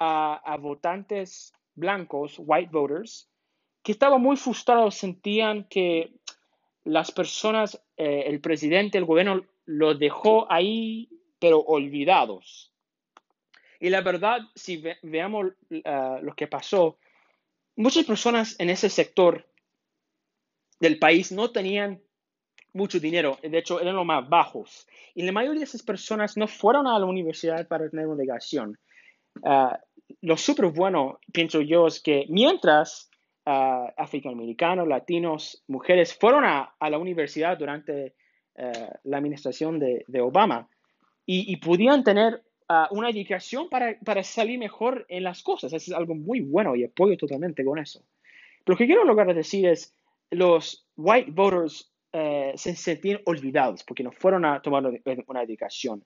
a 0.00 0.56
votantes 0.60 1.52
blancos, 1.74 2.36
white 2.38 2.70
voters, 2.70 3.28
que 3.82 3.92
estaban 3.92 4.20
muy 4.20 4.36
frustrados, 4.36 4.96
sentían 4.96 5.64
que 5.64 6.12
las 6.88 7.12
personas, 7.12 7.78
eh, 7.98 8.24
el 8.26 8.40
presidente, 8.40 8.96
el 8.96 9.04
gobierno, 9.04 9.44
los 9.66 9.98
dejó 9.98 10.50
ahí, 10.50 11.10
pero 11.38 11.60
olvidados. 11.60 12.72
Y 13.78 13.90
la 13.90 14.00
verdad, 14.00 14.40
si 14.54 14.82
veamos 15.02 15.52
uh, 15.70 16.22
lo 16.22 16.34
que 16.34 16.46
pasó, 16.46 16.98
muchas 17.76 18.06
personas 18.06 18.56
en 18.58 18.70
ese 18.70 18.88
sector 18.88 19.46
del 20.80 20.98
país 20.98 21.30
no 21.30 21.50
tenían 21.50 22.00
mucho 22.72 22.98
dinero, 22.98 23.38
de 23.42 23.58
hecho 23.58 23.80
eran 23.80 23.96
los 23.96 24.06
más 24.06 24.26
bajos. 24.26 24.86
Y 25.14 25.22
la 25.22 25.32
mayoría 25.32 25.60
de 25.60 25.64
esas 25.64 25.82
personas 25.82 26.38
no 26.38 26.48
fueron 26.48 26.86
a 26.86 26.98
la 26.98 27.06
universidad 27.06 27.68
para 27.68 27.88
tener 27.90 28.06
una 28.06 28.22
educación. 28.22 28.78
Uh, 29.42 29.76
lo 30.22 30.38
súper 30.38 30.66
bueno, 30.66 31.20
pienso 31.34 31.60
yo, 31.60 31.86
es 31.86 32.00
que 32.00 32.24
mientras 32.30 33.10
uh, 33.48 33.90
afroamericanos, 33.96 34.86
latinos, 34.86 35.64
mujeres 35.68 36.14
fueron 36.14 36.44
a, 36.44 36.74
la 36.80 36.98
universidad 36.98 37.56
durante 37.56 38.14
uh, 38.56 38.92
la 39.04 39.16
administración 39.16 39.78
de, 39.78 40.20
Obama 40.20 40.68
y, 41.24 41.56
podían 41.56 42.04
tener 42.04 42.42
uh, 42.68 42.94
una 42.94 43.10
educación 43.10 43.68
para, 43.68 44.22
salir 44.22 44.58
mejor 44.58 45.06
en 45.08 45.24
las 45.24 45.42
cosas. 45.42 45.72
Eso 45.72 45.92
es 45.92 45.96
algo 45.96 46.14
muy 46.14 46.40
bueno 46.40 46.76
y 46.76 46.84
apoyo 46.84 47.16
totalmente 47.16 47.64
con 47.64 47.78
eso. 47.78 48.02
lo 48.66 48.76
que 48.76 48.86
quiero 48.86 49.04
lograr 49.04 49.34
decir 49.34 49.66
es, 49.66 49.94
los 50.30 50.86
white 50.96 51.30
voters 51.30 51.90
se 52.54 52.74
sentían 52.74 53.20
olvidados 53.26 53.84
porque 53.84 54.02
no 54.02 54.10
fueron 54.12 54.44
a 54.44 54.60
tomar 54.60 54.82
una 55.26 55.42
educación 55.42 56.04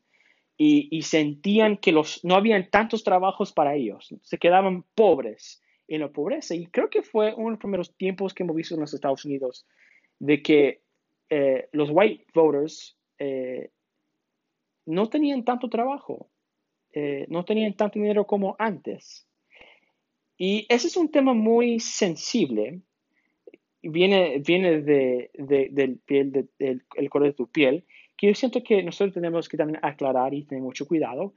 y, 0.57 1.03
sentían 1.03 1.77
que 1.77 1.91
los, 1.91 2.25
no 2.25 2.35
habían 2.37 2.71
tantos 2.71 3.03
trabajos 3.03 3.53
para 3.53 3.75
ellos, 3.75 4.15
se 4.23 4.39
quedaban 4.39 4.85
pobres 4.95 5.62
en 5.95 6.01
la 6.01 6.11
pobreza. 6.11 6.55
Y 6.55 6.67
creo 6.67 6.91
que 6.91 7.03
fue 7.03 7.35
uno 7.35 7.47
de 7.47 7.51
los 7.51 7.59
primeros 7.59 7.95
tiempos 7.97 8.35
que 8.35 8.43
hemos 8.43 8.57
visto 8.57 8.75
en 8.75 8.81
los 8.81 8.95
Estados 8.95 9.25
Unidos 9.25 9.67
de 10.19 10.43
que 10.43 10.81
eh, 11.31 11.69
los 11.73 11.91
white 11.93 12.27
voters 12.35 12.97
eh, 13.19 13.71
no 14.87 15.09
tenían 15.09 15.45
tanto 15.45 15.69
trabajo, 15.69 16.29
eh, 16.93 17.27
no 17.29 17.45
tenían 17.45 17.75
tanto 17.75 17.99
dinero 17.99 18.27
como 18.27 18.57
antes. 18.59 19.27
Y 20.37 20.67
ese 20.69 20.89
es 20.89 20.97
un 20.97 21.11
tema 21.11 21.35
muy 21.35 21.81
sensible. 21.81 22.81
Viene, 23.83 24.39
viene 24.39 24.81
de, 24.81 25.31
del 25.35 25.99
piel, 25.99 26.49
del 26.59 27.11
color 27.11 27.29
de 27.29 27.35
tu 27.35 27.49
piel 27.49 27.85
que 28.17 28.29
yo 28.29 28.35
siento 28.37 28.63
que 28.63 28.85
nosotros 28.85 29.15
tenemos 29.15 29.49
que 29.49 29.57
también 29.57 29.81
aclarar 29.83 30.33
y 30.33 30.45
tener 30.45 30.63
mucho 30.63 30.87
cuidado, 30.87 31.35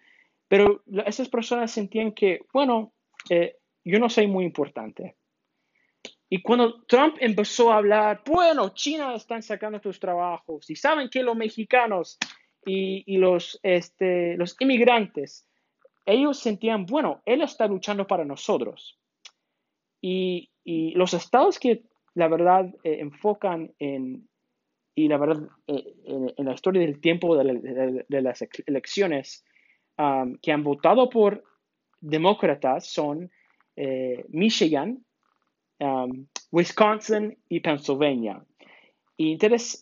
pero 0.48 0.84
esas 1.08 1.30
personas 1.30 1.72
sentían 1.72 2.12
que, 2.12 2.42
bueno, 2.54 2.94
eh, 3.32 3.56
yo 3.86 4.00
no 4.00 4.10
soy 4.10 4.28
muy 4.28 4.46
importante. 4.46 5.16
Y 6.30 6.42
cuando 6.42 6.84
Trump 6.86 7.18
empezó 7.20 7.72
a 7.72 7.78
hablar, 7.78 8.24
bueno, 8.26 8.70
China 8.70 9.16
están 9.16 9.44
sacando 9.44 9.80
tus 9.80 10.00
trabajos 10.00 10.70
y 10.70 10.76
saben 10.76 11.10
que 11.10 11.24
los 11.24 11.36
mexicanos 11.36 12.18
y, 12.66 13.18
los, 13.18 13.60
este, 13.62 14.36
los 14.38 14.56
inmigrantes, 14.60 15.48
ellos 16.04 16.40
sentían, 16.40 16.86
bueno, 16.86 17.22
él 17.26 17.42
está 17.42 17.68
luchando 17.68 18.08
para 18.08 18.26
nosotros. 18.26 19.00
Y, 20.02 20.50
y 20.64 20.92
los 20.92 21.14
estados 21.14 21.60
que 21.60 21.84
la 22.16 22.28
verdad 22.28 22.74
eh, 22.84 22.98
enfocan 23.00 23.72
en, 23.78 24.28
y 24.96 25.08
la 25.10 25.18
verdad, 25.18 25.48
eh, 25.68 25.94
en, 26.06 26.46
la 26.46 26.54
historia 26.54 26.82
del 26.82 27.00
tiempo 27.02 27.36
de, 27.38 28.06
las 28.22 28.44
elecciones, 28.66 29.46
um, 29.98 30.38
que 30.42 30.52
han 30.52 30.64
votado 30.64 31.10
por 31.10 31.44
demócratas 32.00 32.88
son 32.88 33.30
eh, 33.76 34.26
Michigan, 34.30 35.04
um, 35.80 36.28
Wisconsin 36.52 37.38
y 37.50 37.60
Pennsylvania. 37.60 38.44
Y 39.18 39.38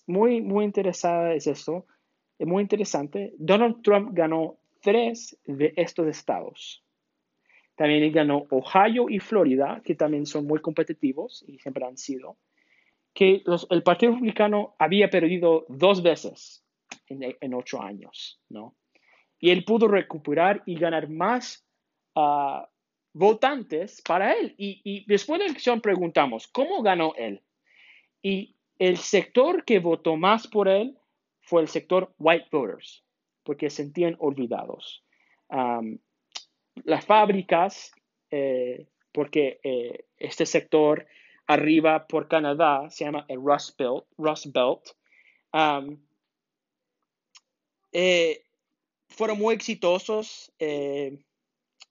muy, 0.07 0.41
muy 0.41 0.65
interesada 0.65 1.33
es 1.33 1.47
esto, 1.47 1.85
es 2.37 2.47
muy 2.47 2.61
interesante. 2.61 3.33
Donald 3.37 3.81
Trump 3.81 4.09
ganó 4.13 4.57
tres 4.81 5.37
de 5.45 5.73
estos 5.75 6.07
estados. 6.07 6.83
También 7.75 8.11
ganó 8.11 8.45
Ohio 8.51 9.09
y 9.09 9.19
Florida, 9.19 9.81
que 9.83 9.95
también 9.95 10.25
son 10.25 10.45
muy 10.45 10.59
competitivos 10.59 11.43
y 11.47 11.57
siempre 11.57 11.85
han 11.85 11.97
sido 11.97 12.37
que 13.13 13.43
el 13.69 13.83
Partido 13.83 14.13
Republicano 14.13 14.75
había 14.79 15.09
perdido 15.09 15.65
dos 15.69 16.01
veces 16.01 16.63
en, 17.07 17.53
ocho 17.53 17.81
años, 17.81 18.41
¿no? 18.49 18.75
Y 19.39 19.51
él 19.51 19.65
pudo 19.65 19.87
recuperar 19.87 20.63
y 20.65 20.75
ganar 20.75 21.09
más 21.09 21.65
ah, 22.15 22.67
votantes 23.13 24.01
para 24.01 24.33
él. 24.33 24.55
Y, 24.57 25.05
después 25.05 25.39
de 25.39 25.45
la 25.45 25.51
elección 25.51 25.81
preguntamos, 25.81 26.47
¿cómo 26.47 26.81
ganó 26.81 27.13
él? 27.15 27.41
Y 28.21 28.55
el 28.79 28.97
sector 28.97 29.63
que 29.63 29.79
votó 29.79 30.17
más 30.17 30.47
por 30.47 30.67
él 30.67 30.97
fue 31.41 31.61
el 31.61 31.67
sector 31.67 32.13
white 32.17 32.47
voters, 32.51 33.03
porque 33.43 33.69
se 33.69 33.83
sentían 33.83 34.15
olvidados. 34.19 35.03
las 36.85 37.05
fábricas, 37.05 37.91
eh, 38.31 38.87
porque 39.11 39.59
eh, 39.63 40.05
este 40.17 40.47
sector 40.47 41.05
arriba 41.45 42.07
por 42.07 42.27
Canadá, 42.27 42.89
se 42.89 43.05
llama 43.05 43.25
el 43.27 43.39
Rust 43.39 43.77
Belt. 43.77 44.05
Rust 44.17 44.47
Belt. 44.47 44.89
Eh, 47.91 48.43
fueron 49.09 49.37
muy 49.37 49.53
exitosos. 49.53 50.51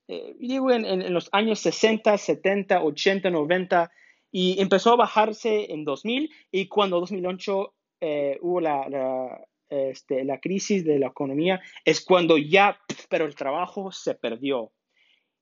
Eh, 0.08 0.34
digo 0.38 0.70
en, 0.70 1.12
los 1.12 1.28
años 1.32 1.60
60, 1.60 2.16
70, 2.18 2.82
80, 2.82 3.30
90, 3.30 3.90
y 4.30 4.60
empezó 4.60 4.92
a 4.92 4.96
bajarse 4.96 5.72
en 5.72 5.84
2000, 5.84 6.30
y 6.50 6.68
cuando 6.68 7.00
2008 7.00 7.74
eh, 8.00 8.38
hubo 8.40 8.60
la, 8.60 9.46
este, 9.68 10.24
la 10.24 10.40
crisis 10.40 10.84
de 10.84 10.98
la 10.98 11.08
economía, 11.08 11.60
es 11.84 12.04
cuando 12.04 12.36
ya, 12.36 12.78
pero 13.08 13.26
el 13.26 13.34
trabajo 13.34 13.90
se 13.92 14.14
perdió. 14.14 14.72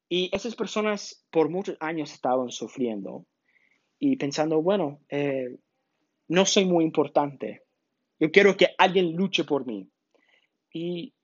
Y 0.09 0.29
esas 0.33 0.57
personas 0.57 1.25
por 1.31 1.49
muchos 1.49 1.77
años 1.81 2.13
estaban 2.13 2.51
sufriendo 2.51 3.27
y 3.99 4.17
pensando, 4.17 4.63
bueno, 4.63 5.01
eh, 5.09 5.57
no 6.29 6.47
soy 6.47 6.65
muy 6.65 6.85
importante. 6.85 7.63
Yo 8.19 8.31
quiero 8.31 8.57
que 8.57 8.69
alguien 8.79 9.13
luche 9.13 9.45
por 9.45 9.67
mí. 9.67 9.89
Y, 10.73 11.15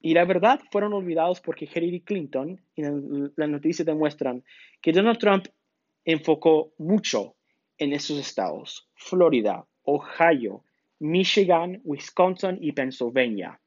y 0.00 0.14
la 0.14 0.24
verdad 0.24 0.60
fueron 0.70 0.92
olvidados 0.92 1.40
porque 1.40 1.64
Hillary 1.64 2.00
Clinton 2.00 2.60
y 2.74 2.82
las 2.82 3.48
noticias 3.48 3.84
demuestran 3.84 4.44
que 4.80 4.92
Donald 4.92 5.18
Trump 5.18 5.46
enfocó 6.04 6.72
mucho 6.78 7.34
en 7.78 7.92
esos 7.92 8.18
estados, 8.18 8.88
Florida, 8.94 9.66
Ohio, 9.82 10.64
Michigan, 11.00 11.80
Wisconsin 11.84 12.58
y 12.60 12.72
Pennsylvania. 12.72 13.60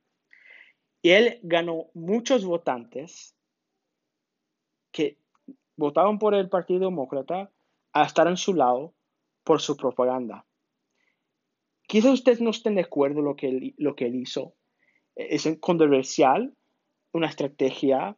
Y 1.02 1.10
él 1.12 1.40
ganó 1.44 1.88
muchos 1.94 2.46
votantes 2.46 3.36
que 4.92 5.18
votaban 5.76 6.20
por 6.20 6.34
el 6.34 6.50
Partido 6.50 6.80
Demócrata 6.82 7.52
a 7.94 8.04
estar 8.04 8.28
en 8.28 8.38
su 8.38 8.54
lado 8.54 8.94
por 9.44 9.62
su 9.62 9.76
propaganda. 9.76 10.46
Quizás 11.88 12.14
ustedes 12.14 12.40
no 12.40 12.52
estén 12.52 12.76
de 12.76 12.82
acuerdo 12.82 13.22
lo 13.22 13.36
que 13.36 13.74
lo 13.78 13.96
que 13.96 14.06
él 14.06 14.16
hizo. 14.16 14.54
Es 15.16 15.50
controversial, 15.60 16.54
una 17.12 17.28
estrategia, 17.28 18.18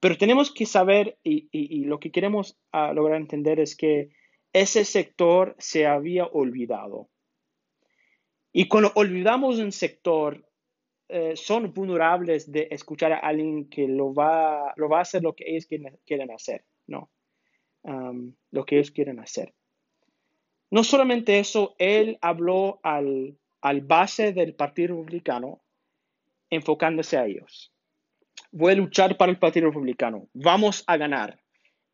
pero 0.00 0.16
tenemos 0.16 0.50
que 0.50 0.66
saber 0.66 1.18
y, 1.22 1.84
lo 1.84 2.00
que 2.00 2.10
queremos 2.10 2.58
ah, 2.72 2.92
lograr 2.94 3.20
entender 3.20 3.60
es 3.60 3.76
que 3.76 4.10
ese 4.52 4.84
sector 4.84 5.54
se 5.58 5.86
había 5.86 6.26
olvidado. 6.26 7.08
Y 8.52 8.66
cuando 8.66 8.90
olvidamos 8.94 9.58
un 9.58 9.70
sector, 9.70 10.44
eh, 11.08 11.36
son 11.36 11.72
vulnerables 11.72 12.50
de 12.50 12.68
escuchar 12.70 13.12
a 13.12 13.18
alguien 13.18 13.68
que 13.68 13.86
lo 13.86 14.14
va, 14.14 14.72
lo 14.76 14.88
va 14.88 14.98
a 14.98 15.02
hacer 15.02 15.22
lo 15.22 15.34
que 15.34 15.44
ellos 15.46 15.66
quieren, 15.66 16.30
hacer, 16.30 16.64
¿no? 16.86 17.10
lo 18.50 18.64
que 18.64 18.76
ellos 18.76 18.90
quieren 18.90 19.20
hacer. 19.20 19.54
No 20.70 20.84
solamente 20.84 21.38
eso, 21.38 21.74
él 21.78 22.18
habló 22.20 22.80
al, 22.82 23.38
al 23.60 23.80
base 23.80 24.32
del 24.32 24.54
Partido 24.54 24.88
Republicano 24.96 25.62
enfocándose 26.50 27.16
a 27.16 27.26
ellos. 27.26 27.72
Voy 28.52 28.72
a 28.72 28.76
luchar 28.76 29.16
para 29.16 29.30
el 29.30 29.38
Partido 29.38 29.66
Republicano. 29.66 30.28
Vamos 30.34 30.84
a 30.86 30.96
ganar. 30.96 31.40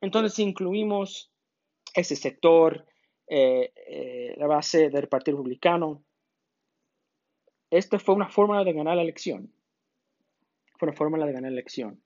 Entonces, 0.01 0.39
incluimos 0.39 1.31
ese 1.95 2.17
sector, 2.17 2.87
eh, 3.29 3.73
eh, 3.89 4.35
la 4.37 4.47
base 4.47 4.91
del 4.91 5.09
Partido 5.09 5.39
Republicano, 5.39 6.03
esta 7.71 7.99
fue 7.99 8.15
una 8.15 8.29
forma 8.29 8.63
de 8.65 8.73
ganar 8.73 8.97
la 8.97 9.03
elección. 9.03 9.53
Fue 10.79 10.89
una 10.89 10.97
forma 10.97 11.19
de 11.19 11.33
ganar 11.33 11.51
la 11.51 11.59
elección. 11.59 12.01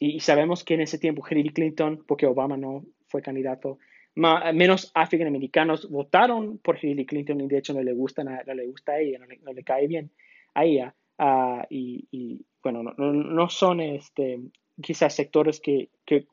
y, 0.00 0.20
sabemos 0.20 0.64
que 0.64 0.74
en 0.74 0.80
ese 0.80 0.98
tiempo 0.98 1.24
Hillary 1.28 1.50
Clinton, 1.50 2.04
porque 2.06 2.26
Obama 2.26 2.56
no 2.56 2.84
fue 3.06 3.22
candidato, 3.22 3.78
menos 4.14 4.90
afroamericanos 4.94 5.90
votaron 5.90 6.58
por 6.58 6.82
Hillary 6.82 7.06
Clinton 7.06 7.40
y 7.40 7.48
de 7.48 7.58
hecho 7.58 7.74
no 7.74 7.82
le 7.82 7.92
gusta, 7.92 8.24
no, 8.24 8.54
le 8.54 8.66
gusta 8.66 8.92
a 8.92 9.00
ella, 9.00 9.18
no 9.18 9.52
le, 9.52 9.64
cae 9.64 9.86
bien 9.86 10.10
a 10.54 10.64
ella. 10.64 10.94
Ah, 11.18 11.66
y, 11.70 12.44
bueno, 12.62 12.82
no, 12.82 13.48
son 13.50 13.80
este, 13.80 14.40
quizás 14.82 15.14
sectores 15.14 15.60
que, 15.60 15.90
que 16.04 16.26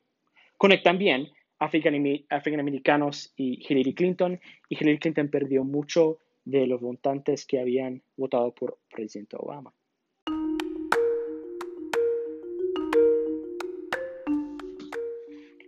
conectan 0.56 0.98
bien 0.98 1.28
afroamericanos 1.58 3.32
y 3.36 3.64
Hillary 3.68 3.94
Clinton. 3.94 4.40
Y 4.68 4.76
Hillary 4.76 4.98
Clinton 4.98 5.28
perdió 5.28 5.64
mucho 5.64 6.18
de 6.44 6.66
los 6.66 6.80
votantes 6.80 7.46
que 7.46 7.60
habían 7.60 8.02
votado 8.16 8.52
por 8.52 8.78
presidente 8.90 9.36
Obama. 9.38 9.72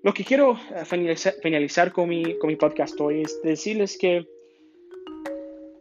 Lo 0.02 0.12
que 0.12 0.22
quiero 0.22 0.58
eh, 0.74 0.84
finalizar, 0.84 1.90
con, 1.90 2.10
mi, 2.10 2.36
con, 2.38 2.48
mi, 2.48 2.56
podcast 2.56 3.00
hoy 3.00 3.22
es 3.22 3.40
decirles 3.42 3.96
que 3.96 4.16
eh, 4.18 4.26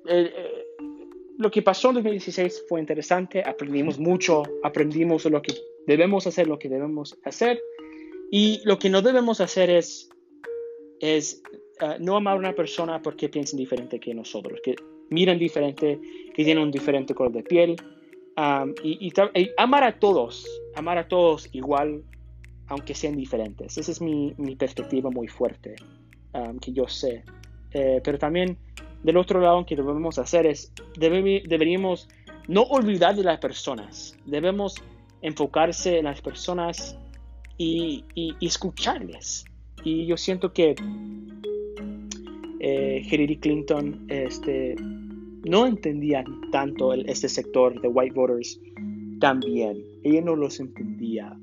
eh, 0.07 0.62
lo 1.37 1.51
que 1.51 1.61
pasó 1.61 1.89
en 1.89 1.95
2016 1.95 2.65
fue 2.67 2.79
interesante, 2.79 3.43
aprendimos 3.45 3.99
mucho, 3.99 4.43
aprendimos 4.63 5.25
lo 5.25 5.41
que 5.41 5.55
debemos 5.87 6.27
hacer, 6.27 6.47
lo 6.47 6.59
que 6.59 6.69
debemos 6.69 7.17
hacer, 7.23 7.61
y 8.31 8.61
lo 8.65 8.79
que 8.79 8.89
no 8.89 9.01
debemos 9.01 9.41
hacer 9.41 9.69
es, 9.69 10.09
es 10.99 11.41
Ah, 11.79 11.97
no 11.99 12.15
amar 12.15 12.35
a 12.35 12.39
una 12.39 12.53
persona 12.53 13.01
porque 13.01 13.29
piensen 13.29 13.57
diferente 13.57 13.99
que 13.99 14.13
nosotros, 14.13 14.59
que 14.63 14.75
miran 15.09 15.39
diferente, 15.39 15.99
que 16.33 16.43
tienen 16.43 16.63
un 16.63 16.71
diferente 16.71 17.13
color 17.13 17.33
de 17.33 17.43
piel. 17.43 17.75
y, 18.83 19.11
amar 19.57 19.83
a 19.83 19.99
todos, 19.99 20.45
amar 20.75 20.97
a 20.97 21.07
todos 21.07 21.49
igual, 21.51 22.03
aunque 22.67 22.93
sean 22.93 23.15
diferentes. 23.15 23.77
Esa 23.77 23.91
es 23.91 24.01
mi, 24.01 24.33
perspectiva 24.57 25.09
muy 25.09 25.27
fuerte, 25.27 25.75
que 26.61 26.71
yo 26.71 26.87
sé. 26.87 27.23
Eh, 27.71 28.01
pero 28.03 28.19
también 28.19 28.57
del 29.03 29.17
otro 29.17 29.39
lado, 29.39 29.65
que 29.65 29.75
debemos 29.75 30.17
hacer 30.17 30.45
es, 30.45 30.71
deberíamos 30.97 32.07
no 32.47 32.63
olvidar 32.63 33.15
de 33.15 33.23
las 33.23 33.39
personas, 33.39 34.17
debemos 34.25 34.75
enfocarse 35.21 35.99
en 35.99 36.05
las 36.05 36.21
personas 36.21 36.97
y, 37.57 38.03
y 38.15 38.35
escucharles. 38.45 39.45
Y 39.83 40.05
yo 40.05 40.17
siento 40.17 40.53
que 40.53 40.75
eh, 42.65 43.05
Hillary 43.05 43.37
Clinton 43.39 44.05
este, 44.07 44.75
no 45.43 45.65
entendía 45.67 46.23
tanto 46.49 46.93
este 46.93 47.27
sector 47.27 47.81
de 47.81 47.89
white 47.89 48.15
voters 48.15 48.57
también. 49.19 49.83
Ella 50.03 50.21
no 50.21 50.37
los 50.37 50.61
entendía. 50.61 51.37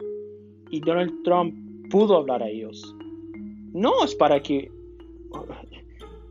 Y 0.70 0.80
Donald 0.80 1.22
Trump 1.22 1.54
pudo 1.90 2.16
hablar 2.16 2.42
a 2.42 2.48
ellos. 2.48 2.96
No 3.74 4.02
es 4.02 4.14
para 4.14 4.40
que, 4.40 4.70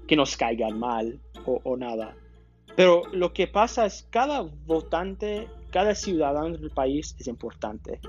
que 0.09 0.15
nos 0.15 0.35
caigan 0.35 0.79
mal 0.79 1.19
o, 1.45 1.77
nada. 1.77 2.15
Pero 2.75 3.03
lo 3.13 3.31
que 3.31 3.45
pasa 3.45 3.85
es 3.85 4.07
cada 4.09 4.41
votante, 4.41 5.47
cada 5.69 5.93
ciudadano 5.93 6.57
del 6.57 6.71
país 6.71 7.15
es 7.19 7.27
importante. 7.27 7.99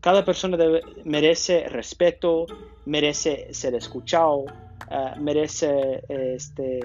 Cada 0.00 0.24
persona 0.24 0.58
merece 1.04 1.68
respeto, 1.68 2.46
merece 2.86 3.54
ser 3.54 3.76
escuchado, 3.76 4.46
eh, 4.90 5.12
merece 5.20 6.02
este, 6.08 6.80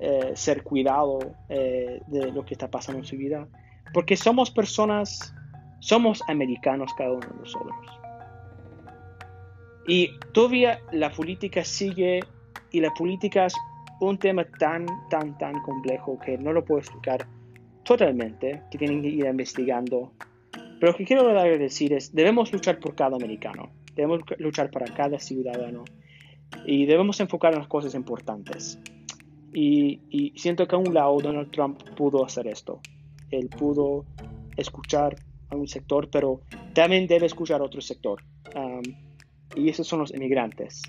eh, 0.00 0.32
ser 0.34 0.64
cuidado 0.64 1.20
eh, 1.48 2.00
de 2.08 2.32
lo 2.32 2.44
que 2.44 2.54
está 2.54 2.68
pasando 2.68 2.98
en 2.98 3.06
su 3.06 3.16
vida. 3.16 3.46
Porque 3.94 4.16
somos 4.16 4.50
personas, 4.50 5.32
somos 5.78 6.20
americanos 6.26 6.90
cada 6.98 7.12
uno 7.12 7.28
de 7.28 7.38
nosotros. 7.38 7.86
Y 9.86 10.18
todavía 10.32 10.80
la 10.90 11.12
política 11.12 11.64
sigue 11.64 12.22
y 12.72 12.80
la 12.80 12.92
política 12.94 13.46
es 13.46 13.54
un 14.00 14.18
tema 14.18 14.44
tan, 14.58 14.86
tan, 15.08 15.38
tan 15.38 15.60
complejo 15.62 16.18
que 16.18 16.36
no 16.38 16.52
lo 16.52 16.64
puedo 16.64 16.80
explicar 16.80 17.26
totalmente, 17.84 18.62
que 18.70 18.78
tienen 18.78 19.02
que 19.02 19.08
ir 19.08 19.26
investigando. 19.26 20.12
Pero 20.80 20.92
lo 20.92 20.98
que 20.98 21.04
quiero 21.04 21.32
decir 21.58 21.92
es, 21.92 22.12
debemos 22.12 22.52
luchar 22.52 22.80
por 22.80 22.94
cada 22.94 23.16
americano, 23.16 23.70
debemos 23.94 24.22
luchar 24.38 24.70
para 24.70 24.86
cada 24.86 25.18
ciudadano 25.18 25.84
y 26.66 26.86
debemos 26.86 27.20
enfocar 27.20 27.52
en 27.52 27.60
las 27.60 27.68
cosas 27.68 27.94
importantes. 27.94 28.78
Y, 29.54 30.32
siento 30.36 30.66
que 30.66 30.74
a 30.74 30.78
un 30.78 30.94
lado 30.94 31.18
Donald 31.20 31.50
Trump 31.50 31.82
pudo 31.94 32.24
hacer 32.24 32.46
esto. 32.46 32.80
Él 33.30 33.48
pudo 33.48 34.04
escuchar 34.56 35.16
a 35.50 35.56
un 35.56 35.68
sector, 35.68 36.08
pero 36.10 36.40
también 36.72 37.06
debe 37.06 37.26
escuchar 37.26 37.60
a 37.60 37.64
otro 37.64 37.80
sector. 37.80 38.22
Y 39.54 39.68
esos 39.68 39.86
son 39.86 40.00
los 40.00 40.12
inmigrantes. 40.12 40.82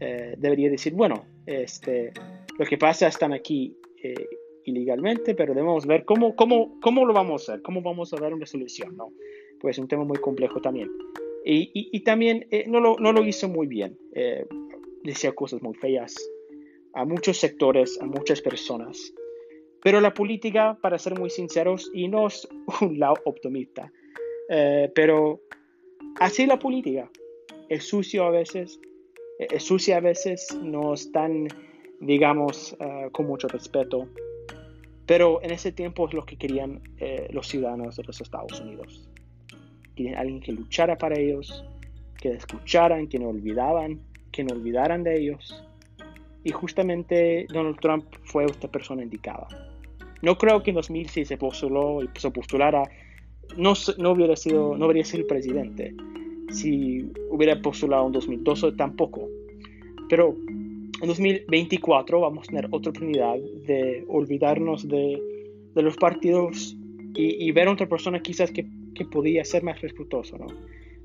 Eh, 0.00 0.34
debería 0.38 0.70
decir, 0.70 0.94
bueno, 0.94 1.24
este, 1.46 2.12
lo 2.58 2.64
que 2.64 2.78
pasa 2.78 3.08
están 3.08 3.32
aquí 3.32 3.76
eh, 4.02 4.28
ilegalmente, 4.64 5.34
pero 5.34 5.54
debemos 5.54 5.86
ver 5.86 6.04
cómo, 6.04 6.36
cómo, 6.36 6.78
cómo 6.80 7.04
lo 7.04 7.12
vamos 7.12 7.48
a 7.48 7.52
hacer, 7.54 7.62
cómo 7.62 7.82
vamos 7.82 8.12
a 8.12 8.16
dar 8.16 8.32
una 8.32 8.46
solución, 8.46 8.96
¿no? 8.96 9.12
Pues 9.60 9.76
es 9.76 9.80
un 9.80 9.88
tema 9.88 10.04
muy 10.04 10.18
complejo 10.18 10.60
también. 10.60 10.88
Y, 11.44 11.70
y, 11.74 12.00
también 12.00 12.46
eh, 12.50 12.64
no, 12.66 12.78
lo, 12.78 12.96
no, 12.98 13.10
lo, 13.12 13.24
hizo 13.24 13.48
muy 13.48 13.66
bien 13.66 13.96
decía 15.02 15.32
cosas 15.32 15.62
muy 15.62 15.74
feas 15.74 16.14
a 16.92 17.06
muchos 17.06 17.38
sectores, 17.38 17.98
a 18.02 18.04
muchas 18.04 18.42
personas. 18.42 19.14
Pero 19.82 20.00
la 20.00 20.12
política, 20.12 20.76
para 20.82 20.98
ser 20.98 21.18
muy 21.18 21.30
sinceros, 21.30 21.90
y 21.94 22.08
no 22.08 22.26
es 22.26 22.46
un 22.82 22.98
lado 22.98 23.14
optimista, 23.24 23.90
pero 24.94 25.40
así 26.16 26.44
la 26.44 26.58
política. 26.58 27.10
Es 27.70 27.84
sucio 27.84 28.24
a 28.24 28.30
veces, 28.30 28.78
es 28.78 28.80
sucia 29.58 29.98
a 29.98 30.00
veces, 30.00 30.56
no 30.62 30.94
es 30.94 31.10
tan, 31.12 31.48
digamos, 32.00 32.76
eh, 32.80 33.08
con 33.12 33.26
mucho 33.26 33.48
respeto. 33.48 34.08
Pero 35.06 35.42
en 35.42 35.52
ese 35.52 35.72
tiempo 35.72 36.06
es 36.06 36.14
lo 36.14 36.26
que 36.26 36.36
querían 36.36 36.82
eh, 36.98 37.28
los 37.32 37.48
ciudadanos 37.48 37.96
de 37.96 38.04
los 38.04 38.20
Estados 38.20 38.60
Unidos. 38.60 39.08
querían 39.96 40.16
alguien 40.16 40.40
que 40.40 40.52
luchara 40.52 40.96
para 40.98 41.18
ellos, 41.18 41.64
que 42.20 42.32
escucharan, 42.32 43.08
que 43.08 43.18
no 43.18 43.28
olvidaban, 43.28 44.00
que 44.32 44.44
no 44.44 44.54
olvidaran 44.54 45.02
de 45.02 45.18
ellos. 45.18 45.64
Y 46.44 46.52
justamente 46.52 47.46
Donald 47.48 47.80
Trump 47.80 48.04
fue 48.24 48.44
esta 48.44 48.68
persona 48.68 49.02
indicada. 49.02 49.48
No 50.22 50.36
creo 50.36 50.62
que 50.62 50.70
en 50.70 50.76
2006 50.76 51.28
se 51.28 51.36
postuló 51.36 52.02
y 52.02 52.08
se 52.18 52.30
postulara, 52.30 52.82
no, 53.56 53.72
no, 53.98 54.12
hubiera 54.12 54.36
sido, 54.36 54.76
no 54.76 54.84
habría 54.86 55.04
sido 55.04 55.26
presidente. 55.26 55.94
Si 56.50 57.10
hubiera 57.30 57.60
postulado 57.60 58.06
en 58.06 58.12
2012 58.12 58.72
tampoco. 58.72 59.28
Pero 60.08 60.34
en 61.00 61.08
2024 61.08 62.20
vamos 62.20 62.48
a 62.48 62.50
tener 62.50 62.66
otra 62.66 62.90
oportunidad 62.90 63.36
de 63.66 64.04
olvidarnos 64.08 64.88
de, 64.88 65.20
de 65.74 65.82
los 65.82 65.96
partidos 65.96 66.76
y, 67.14 67.46
y, 67.46 67.52
ver 67.52 67.68
a 67.68 67.72
otra 67.72 67.88
persona 67.88 68.20
quizás 68.20 68.50
que, 68.50 68.66
que 68.94 69.04
podía 69.04 69.44
ser 69.44 69.62
más 69.62 69.80
respetuoso, 69.80 70.38
¿no? 70.38 70.46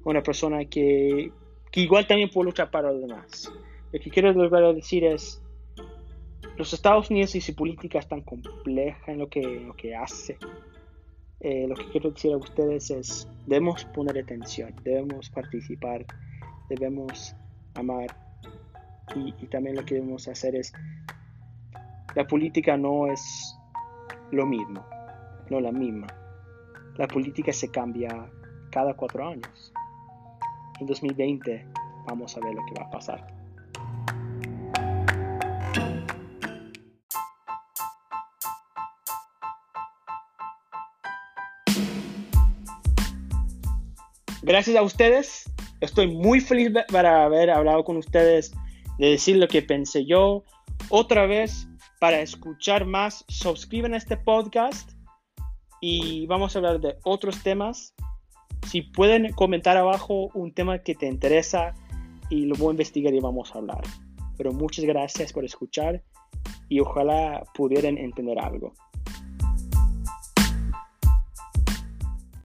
Una 0.03 0.21
persona 0.21 0.65
que, 0.65 1.31
que 1.71 1.81
igual 1.81 2.07
también 2.07 2.29
puede 2.29 2.47
luchar 2.47 2.71
para 2.71 2.91
los 2.91 3.01
demás. 3.01 3.51
Lo 3.91 3.99
que 3.99 4.09
quiero 4.09 4.33
volver 4.33 4.63
a 4.63 4.73
decir 4.73 5.03
es, 5.05 5.41
los 6.57 6.73
Estados 6.73 7.09
Unidos 7.09 7.35
y 7.35 7.41
su 7.41 7.55
política 7.55 7.99
es 7.99 8.07
tan 8.07 8.21
compleja 8.21 9.11
en 9.11 9.19
lo 9.19 9.27
que, 9.27 9.41
lo 9.41 9.75
que 9.75 9.95
hace. 9.95 10.37
Eh, 11.43 11.67
lo 11.67 11.75
que 11.75 11.85
quiero 11.89 12.11
decir 12.11 12.33
a 12.33 12.37
ustedes 12.37 12.89
es, 12.89 13.27
debemos 13.47 13.83
poner 13.85 14.17
atención, 14.17 14.73
debemos 14.83 15.29
participar, 15.29 16.05
debemos 16.69 17.35
amar 17.75 18.15
y, 19.13 19.33
y 19.37 19.47
también 19.47 19.75
lo 19.75 19.83
que 19.83 19.95
debemos 19.95 20.27
hacer 20.29 20.55
es, 20.55 20.71
la 22.15 22.25
política 22.25 22.77
no 22.77 23.07
es 23.07 23.57
lo 24.31 24.45
mismo, 24.45 24.85
no 25.49 25.59
la 25.59 25.73
misma. 25.73 26.07
La 26.95 27.07
política 27.07 27.51
se 27.51 27.69
cambia 27.69 28.29
cada 28.71 28.93
cuatro 28.93 29.27
años. 29.27 29.73
En 30.79 30.87
2020 30.87 31.65
vamos 32.07 32.37
a 32.37 32.39
ver 32.39 32.53
lo 32.53 32.61
que 32.65 32.79
va 32.79 32.87
a 32.87 32.91
pasar. 32.91 33.32
Gracias 44.43 44.75
a 44.77 44.83
ustedes. 44.83 45.51
Estoy 45.81 46.07
muy 46.07 46.39
feliz 46.39 46.71
para 46.91 47.23
haber 47.23 47.49
hablado 47.49 47.83
con 47.83 47.97
ustedes, 47.97 48.51
de 48.99 49.11
decir 49.11 49.37
lo 49.37 49.47
que 49.47 49.61
pensé 49.61 50.05
yo. 50.05 50.43
Otra 50.89 51.25
vez, 51.25 51.67
para 51.99 52.21
escuchar 52.21 52.85
más, 52.85 53.25
suscriban 53.27 53.93
a 53.93 53.97
este 53.97 54.17
podcast 54.17 54.91
y 55.81 56.25
vamos 56.27 56.55
a 56.55 56.59
hablar 56.59 56.79
de 56.79 56.95
otros 57.03 57.41
temas. 57.41 57.93
Si 58.67 58.81
pueden 58.81 59.33
comentar 59.33 59.77
abajo 59.77 60.29
un 60.33 60.53
tema 60.53 60.79
que 60.79 60.95
te 60.95 61.07
interesa 61.07 61.73
y 62.29 62.45
lo 62.45 62.55
voy 62.55 62.69
a 62.69 62.71
investigar 62.71 63.13
y 63.13 63.19
vamos 63.19 63.53
a 63.53 63.59
hablar. 63.59 63.81
Pero 64.37 64.51
muchas 64.51 64.85
gracias 64.85 65.33
por 65.33 65.45
escuchar 65.45 66.03
y 66.69 66.79
ojalá 66.79 67.43
pudieran 67.53 67.97
entender 67.97 68.39
algo. 68.39 68.73